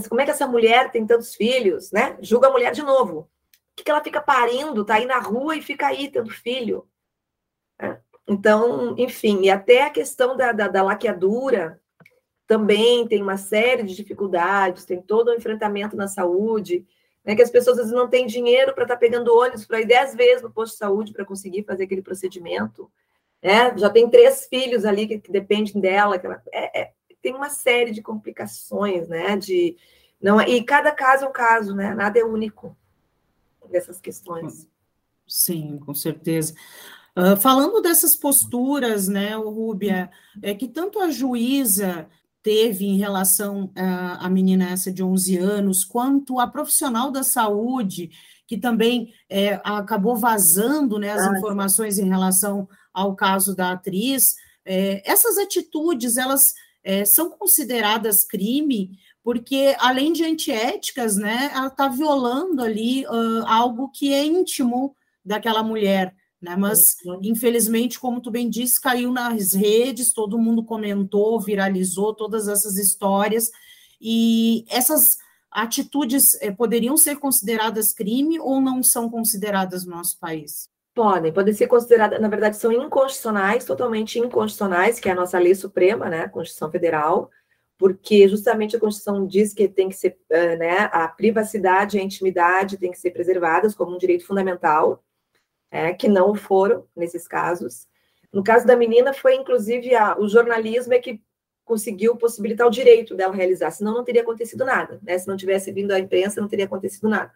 [0.08, 2.16] como é que essa mulher tem tantos filhos, né?
[2.20, 3.28] Julga a mulher de novo.
[3.78, 6.86] O que, ela fica parindo, tá aí na rua e fica aí tendo filho?
[7.80, 7.98] É.
[8.28, 11.80] Então, enfim, e até a questão da, da, da laqueadura
[12.46, 16.86] também tem uma série de dificuldades, tem todo o um enfrentamento na saúde,
[17.24, 19.80] né, que as pessoas às vezes não têm dinheiro para estar tá pegando ônibus para
[19.80, 22.90] ir dez vezes no posto de saúde para conseguir fazer aquele procedimento.
[23.42, 23.76] Né?
[23.76, 26.18] Já tem três filhos ali que, que dependem dela.
[26.18, 26.92] Que ela, é, é,
[27.22, 29.36] tem uma série de complicações, né?
[29.36, 29.76] De,
[30.20, 31.94] não, e cada caso é um caso, né?
[31.94, 32.76] Nada é único
[33.70, 34.68] dessas questões.
[35.26, 36.54] Sim, com certeza.
[37.16, 40.10] Uh, falando dessas posturas, né, Rúbia,
[40.42, 42.08] é que tanto a juíza
[42.42, 48.10] teve em relação à menina essa de 11 anos, quanto a profissional da saúde,
[48.46, 54.36] que também é, acabou vazando né, as ah, informações em relação ao caso da atriz,
[54.64, 61.88] é, essas atitudes, elas é, são consideradas crime porque além de antiéticas, né, ela está
[61.88, 66.56] violando ali uh, algo que é íntimo daquela mulher, né?
[66.56, 67.20] Mas uhum.
[67.22, 73.50] infelizmente, como tu bem disse, caiu nas redes, todo mundo comentou, viralizou todas essas histórias
[74.00, 75.18] e essas
[75.50, 80.70] atitudes eh, poderiam ser consideradas crime ou não são consideradas no nosso país?
[81.00, 85.54] Podem, podem ser consideradas, na verdade, são inconstitucionais, totalmente inconstitucionais, que é a nossa lei
[85.54, 87.30] suprema, né, a Constituição Federal,
[87.78, 92.02] porque justamente a Constituição diz que tem que ser, eh, né, a privacidade e a
[92.02, 95.02] intimidade têm que ser preservadas como um direito fundamental,
[95.70, 97.88] é, que não foram nesses casos.
[98.30, 101.22] No caso da menina, foi inclusive a, o jornalismo é que
[101.64, 105.16] conseguiu possibilitar o direito dela realizar, senão não teria acontecido nada, né?
[105.16, 107.32] Se não tivesse vindo a imprensa, não teria acontecido nada.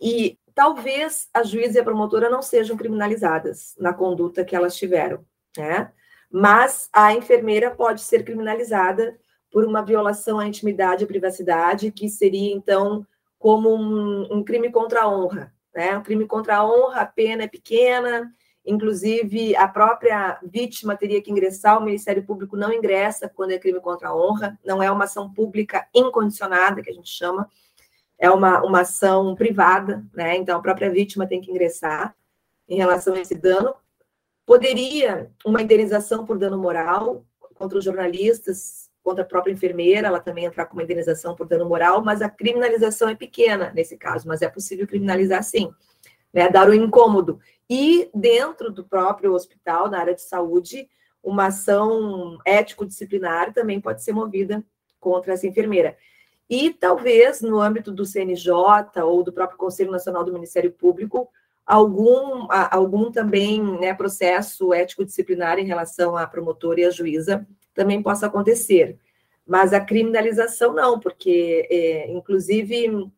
[0.00, 5.24] E talvez a juíza e a promotora não sejam criminalizadas na conduta que elas tiveram,
[5.56, 5.92] né?
[6.30, 9.16] Mas a enfermeira pode ser criminalizada
[9.50, 13.06] por uma violação à intimidade e privacidade, que seria, então,
[13.38, 15.96] como um, um crime contra a honra, né?
[15.96, 18.32] Um crime contra a honra, a pena é pequena,
[18.66, 23.80] Inclusive, a própria vítima teria que ingressar, o Ministério Público não ingressa quando é crime
[23.80, 27.48] contra a honra, não é uma ação pública incondicionada, que a gente chama,
[28.18, 30.36] é uma, uma ação privada, né?
[30.36, 32.14] Então, a própria vítima tem que ingressar
[32.68, 33.74] em relação a esse dano.
[34.44, 40.44] Poderia uma indenização por dano moral contra os jornalistas, contra a própria enfermeira, ela também
[40.44, 44.42] entrar com uma indenização por dano moral, mas a criminalização é pequena nesse caso, mas
[44.42, 45.72] é possível criminalizar sim
[46.36, 47.40] né, dar o incômodo.
[47.68, 50.86] E dentro do próprio hospital, na área de saúde,
[51.22, 54.62] uma ação ético-disciplinar também pode ser movida
[55.00, 55.96] contra essa enfermeira.
[56.48, 58.52] E talvez no âmbito do CNJ
[59.02, 61.28] ou do próprio Conselho Nacional do Ministério Público,
[61.66, 68.26] algum, algum também né, processo ético-disciplinar em relação à promotora e à juíza também possa
[68.26, 68.96] acontecer.
[69.44, 73.10] Mas a criminalização não, porque, é, inclusive,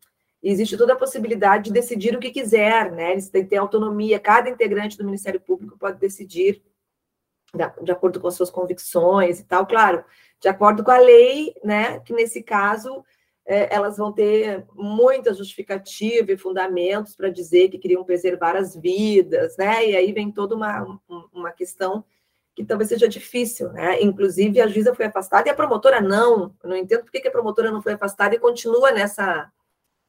[0.43, 3.12] existe toda a possibilidade de decidir o que quiser, né?
[3.12, 6.62] Eles têm que ter autonomia, cada integrante do Ministério Público pode decidir
[7.83, 10.05] de acordo com as suas convicções e tal, claro,
[10.39, 11.99] de acordo com a lei, né?
[12.01, 13.03] Que nesse caso
[13.51, 19.57] é, elas vão ter muita justificativa e fundamentos para dizer que queriam preservar as vidas,
[19.57, 19.88] né?
[19.88, 21.01] E aí vem toda uma,
[21.32, 22.05] uma questão
[22.55, 24.03] que talvez seja difícil, né?
[24.03, 26.55] Inclusive, a juíza foi afastada e a promotora não.
[26.62, 29.51] Eu não entendo por que a promotora não foi afastada e continua nessa,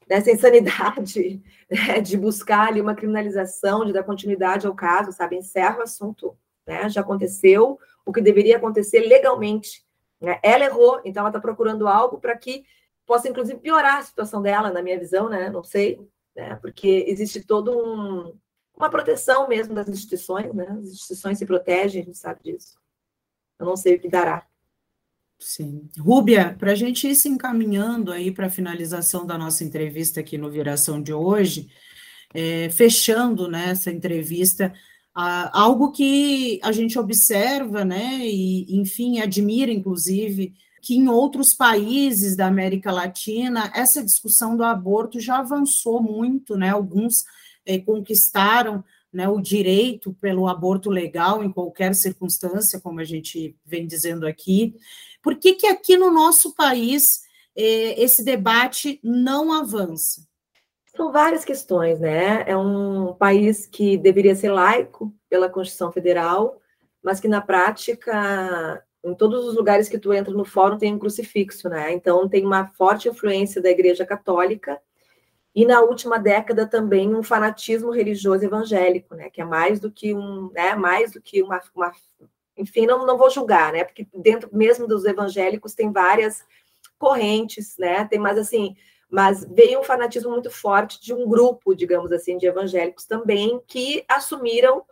[0.06, 5.38] dessa insanidade né, de buscar ali uma criminalização, de dar continuidade ao caso, sabe?
[5.38, 6.36] Encerra o assunto,
[6.68, 6.90] né?
[6.90, 9.86] Já aconteceu o que deveria acontecer legalmente.
[10.20, 10.38] Né?
[10.44, 12.66] Ela errou, então ela está procurando algo para que
[13.10, 15.50] possa, inclusive, piorar a situação dela, na minha visão, né?
[15.50, 16.00] Não sei,
[16.36, 16.56] né?
[16.58, 18.38] Porque existe todo um,
[18.78, 20.68] uma proteção mesmo das instituições, né?
[20.70, 22.78] As instituições se protegem, a gente sabe disso.
[23.58, 24.46] Eu não sei o que dará.
[25.40, 25.90] Sim.
[25.98, 30.38] Rúbia, para a gente ir se encaminhando aí para a finalização da nossa entrevista aqui
[30.38, 31.68] no Viração de hoje,
[32.32, 34.72] é, fechando né, essa entrevista,
[35.16, 42.48] algo que a gente observa, né, e enfim, admira, inclusive, que em outros países da
[42.48, 47.26] América Latina, essa discussão do aborto já avançou muito, né, alguns
[47.66, 53.88] é, conquistaram né, o direito pelo aborto legal em qualquer circunstância, como a gente vem
[53.88, 54.76] dizendo aqui,
[55.22, 57.22] por que, que aqui no nosso país
[57.56, 60.26] eh, esse debate não avança?
[60.96, 62.44] São várias questões, né?
[62.48, 66.60] É um país que deveria ser laico pela Constituição Federal,
[67.04, 71.00] mas que na prática, em todos os lugares que tu entra no fórum, tem um
[71.00, 71.92] crucifixo, né?
[71.94, 74.80] Então tem uma forte influência da Igreja Católica
[75.56, 79.30] e na última década também um fanatismo religioso evangélico, né?
[79.30, 80.76] Que é mais do que um, né?
[80.76, 81.92] Mais do que uma, uma
[82.58, 83.84] enfim, não, não vou julgar, né?
[83.84, 86.44] Porque dentro mesmo dos evangélicos tem várias
[86.98, 88.06] correntes, né?
[88.06, 88.76] Tem mais assim,
[89.10, 94.04] mas veio um fanatismo muito forte de um grupo, digamos assim, de evangélicos também que
[94.08, 94.84] assumiram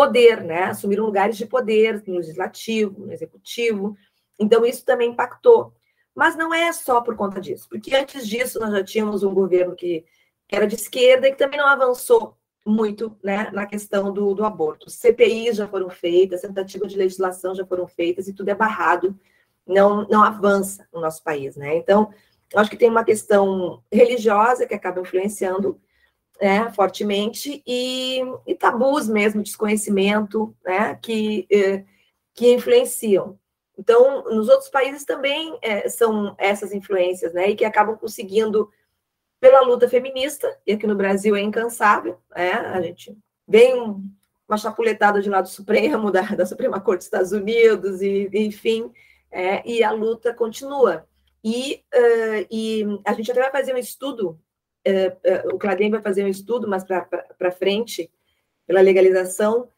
[0.00, 0.62] poder, né?
[0.64, 3.94] Assumiram lugares de poder no legislativo, no executivo.
[4.38, 5.74] Então isso também impactou.
[6.14, 9.76] Mas não é só por conta disso, porque antes disso nós já tínhamos um governo
[9.76, 10.06] que
[10.50, 12.34] era de esquerda e que também não avançou
[12.66, 14.90] muito né, na questão do, do aborto.
[14.90, 19.14] CPIs já foram feitas, tentativas de legislação já foram feitas e tudo é barrado,
[19.66, 21.56] não, não avança no nosso país.
[21.56, 21.76] Né?
[21.76, 22.10] Então,
[22.56, 25.78] acho que tem uma questão religiosa que acaba influenciando
[26.40, 31.84] né, fortemente e, e, tabus mesmo, desconhecimento, né, que, eh,
[32.34, 33.38] que influenciam.
[33.78, 38.70] Então, nos outros países também é, são essas influências, né, e que acabam conseguindo
[39.40, 42.52] pela luta feminista, e aqui no Brasil é incansável, né?
[42.52, 43.16] a gente
[43.48, 44.04] vem um,
[44.46, 48.92] uma chapuletada de lado Supremo, da, da Suprema Corte dos Estados Unidos, e enfim,
[49.30, 51.06] é, e a luta continua.
[51.42, 54.38] E, uh, e a gente até vai fazer um estudo,
[55.52, 58.10] o Cladem vai fazer um estudo mais para frente,
[58.66, 59.68] pela legalização,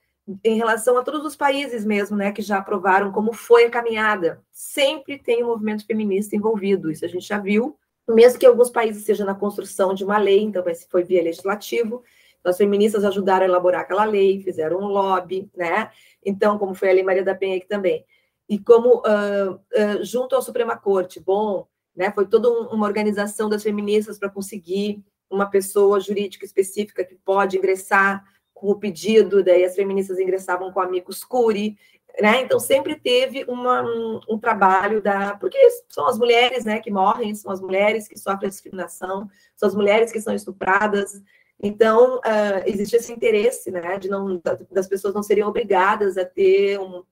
[0.44, 4.40] em relação a todos os países mesmo, né, que já aprovaram como foi a caminhada.
[4.52, 7.76] Sempre tem um movimento feminista envolvido, isso a gente já viu,
[8.08, 12.02] mesmo que alguns países seja na construção de uma lei, então esse foi via legislativo,
[12.44, 15.90] as feministas ajudaram a elaborar aquela lei, fizeram um lobby, né?
[16.24, 18.04] Então, como foi a Lei Maria da Penha aqui também.
[18.48, 22.10] E como, uh, uh, junto à Suprema Corte, bom, né?
[22.12, 28.24] Foi toda uma organização das feministas para conseguir uma pessoa jurídica específica que pode ingressar
[28.52, 31.76] com o pedido, daí as feministas ingressavam com o amicus curi,
[32.20, 32.42] né?
[32.42, 37.34] Então sempre teve uma, um, um, trabalho da, porque são as mulheres, né, que morrem,
[37.34, 41.22] são as mulheres que sofrem discriminação, são as mulheres que são estupradas,
[41.62, 46.78] então, uh, existe esse interesse, né, de não, das pessoas não serem obrigadas a ter
[46.80, 47.04] um,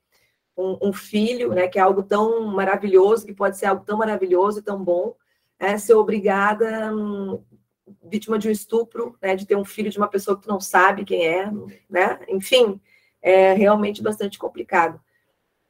[0.60, 4.58] um, um, filho, né, que é algo tão maravilhoso, que pode ser algo tão maravilhoso
[4.58, 5.14] e tão bom,
[5.58, 7.42] é ser obrigada, um,
[8.04, 10.60] vítima de um estupro, né, de ter um filho de uma pessoa que tu não
[10.60, 11.50] sabe quem é,
[11.88, 12.80] né, enfim,
[13.22, 15.00] é realmente bastante complicado.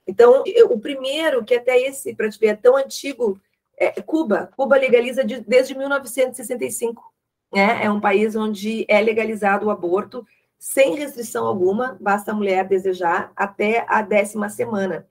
[0.07, 3.41] Então, eu, o primeiro, que até esse, para te ver, é tão antigo,
[3.76, 4.51] é Cuba.
[4.57, 7.11] Cuba legaliza de, desde 1965
[7.53, 7.84] né?
[7.84, 10.26] É um país onde é legalizado o aborto
[10.61, 15.09] sem restrição alguma, basta a mulher desejar, até a décima semana.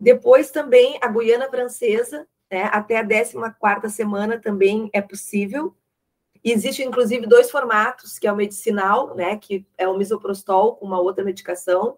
[0.00, 5.76] Depois também a Guiana Francesa, né, até a décima quarta semana também é possível.
[6.42, 11.00] Existem, inclusive, dois formatos, que é o medicinal, né, que é o misoprostol com uma
[11.00, 11.96] outra medicação,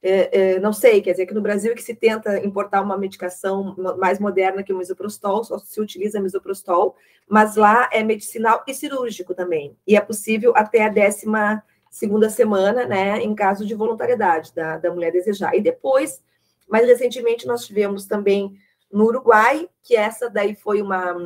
[0.00, 2.96] é, é, não sei, quer dizer que no Brasil é que se tenta importar uma
[2.96, 6.96] medicação mais moderna que o misoprostol, só se utiliza misoprostol,
[7.28, 11.62] mas lá é medicinal e cirúrgico também, e é possível até a décima
[11.98, 15.54] segunda semana, né, em caso de voluntariedade da, da mulher desejar.
[15.54, 16.22] E depois,
[16.68, 18.56] mais recentemente, nós tivemos também
[18.90, 21.16] no Uruguai, que essa daí foi uma,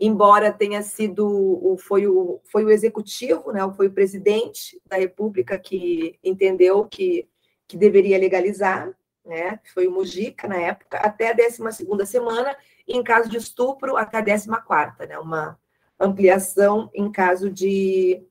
[0.00, 6.18] embora tenha sido, foi o, foi o executivo, né, foi o presidente da República que
[6.24, 7.28] entendeu que
[7.72, 8.92] que deveria legalizar,
[9.24, 9.58] né?
[9.72, 12.54] Foi o Mujica na época, até a 12 semana,
[12.86, 15.18] e em caso de estupro, até a 14, né?
[15.18, 15.58] Uma
[15.98, 18.22] ampliação em caso de,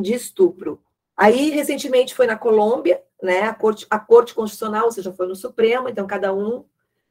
[0.00, 0.82] de estupro.
[1.16, 3.42] Aí, recentemente, foi na Colômbia, né?
[3.42, 6.64] A Corte, a Corte Constitucional, ou seja, foi no Supremo, então cada um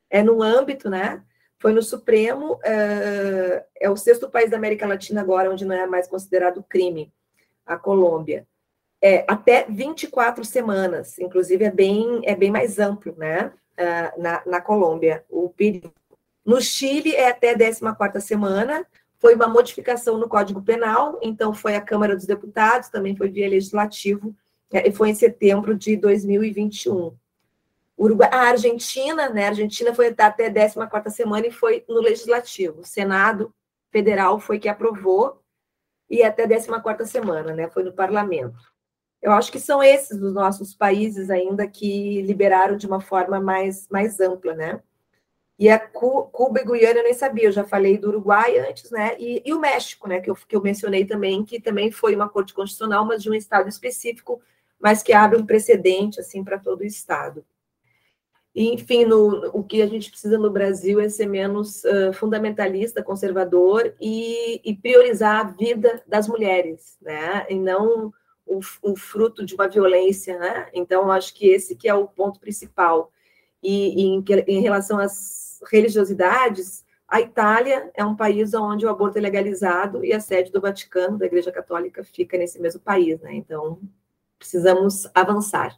[0.10, 1.24] é no âmbito, né?
[1.60, 5.86] Foi no Supremo, é, é o sexto país da América Latina agora onde não é
[5.86, 7.14] mais considerado crime,
[7.66, 8.48] a Colômbia
[9.02, 13.52] é, até 24 semanas, inclusive é bem, é bem mais amplo, né?
[13.78, 15.94] Uh, na, na Colômbia, o período.
[16.46, 18.86] No Chile é até 14 semana,
[19.20, 23.49] foi uma modificação no Código Penal, então foi a Câmara dos Deputados, também foi via
[23.49, 24.34] legislativo,
[24.72, 27.13] é, e foi em setembro de 2021.
[27.97, 29.45] Uruguai, a Argentina, né?
[29.45, 32.80] A Argentina foi até 14 semana e foi no legislativo.
[32.80, 33.53] O Senado
[33.91, 35.41] Federal foi que aprovou
[36.09, 37.67] e até 14 semana, né?
[37.70, 38.57] Foi no parlamento.
[39.22, 43.86] Eu acho que são esses os nossos países ainda que liberaram de uma forma mais,
[43.89, 44.82] mais ampla, né?
[45.60, 49.18] E a Cuba e Guiana eu nem sabia, eu já falei do Uruguai antes, né?
[49.20, 50.22] E, e o México, né?
[50.22, 53.34] Que eu, que eu mencionei também, que também foi uma corte constitucional, mas de um
[53.34, 54.41] estado específico,
[54.80, 57.43] mas que abre um precedente, assim, para todo o estado.
[58.55, 63.03] E, enfim, no, o que a gente precisa no Brasil é ser menos uh, fundamentalista,
[63.03, 67.45] conservador e, e, priorizar a vida das mulheres, né?
[67.49, 68.14] E não
[68.45, 70.70] o, o fruto de uma violência, né?
[70.74, 73.12] Então, acho que esse que é o ponto principal.
[73.62, 79.18] E, e em, em, relação às religiosidades, a Itália é um país onde o aborto
[79.18, 83.34] é legalizado e a sede do Vaticano, da Igreja Católica, fica nesse mesmo país, né?
[83.34, 83.80] Então,
[84.38, 85.78] precisamos avançar.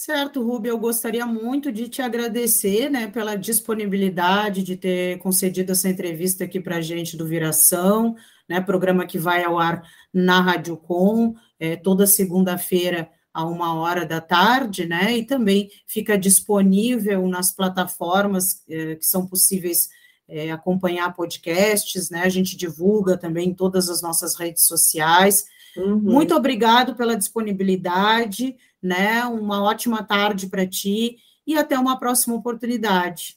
[0.00, 5.88] Certo, Rubia, eu gostaria muito de te agradecer né, pela disponibilidade de ter concedido essa
[5.88, 8.14] entrevista aqui para a gente do Viração,
[8.48, 9.82] né, programa que vai ao ar
[10.14, 15.16] na Rádio Com é, toda segunda-feira a uma hora da tarde, né?
[15.16, 19.88] E também fica disponível nas plataformas é, que são possíveis
[20.28, 22.22] é, acompanhar podcasts, né?
[22.22, 25.46] A gente divulga também em todas as nossas redes sociais.
[25.76, 25.98] Uhum.
[25.98, 29.24] Muito obrigado pela disponibilidade, né?
[29.24, 33.36] Uma ótima tarde para ti e até uma próxima oportunidade.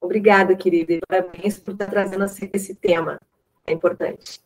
[0.00, 3.18] Obrigada, querida, parabéns por estar trazendo esse tema.
[3.66, 4.40] É importante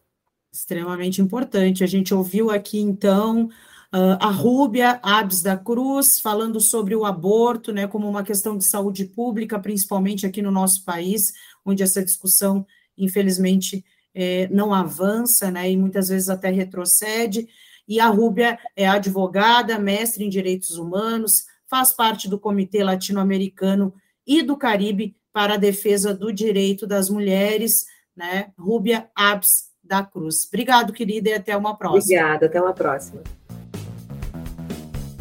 [0.53, 1.84] extremamente importante.
[1.84, 3.49] A gente ouviu aqui, então,
[3.95, 8.64] uh, a Rúbia Abs da Cruz falando sobre o aborto, né, como uma questão de
[8.64, 11.32] saúde pública, principalmente aqui no nosso país,
[11.64, 12.66] onde essa discussão,
[12.97, 13.84] infelizmente,
[14.14, 17.49] é, não avança, né, e muitas vezes até retrocede.
[17.86, 23.93] E a Rúbia é advogada, mestre em direitos humanos, faz parte do Comitê Latino-Americano
[24.26, 27.86] e do Caribe para a defesa do direito das mulheres,
[28.16, 28.53] né?
[28.59, 30.47] Rúbia Abs da Cruz.
[30.49, 32.03] Obrigado, querida, e até uma próxima.
[32.03, 33.22] Obrigada, até uma próxima.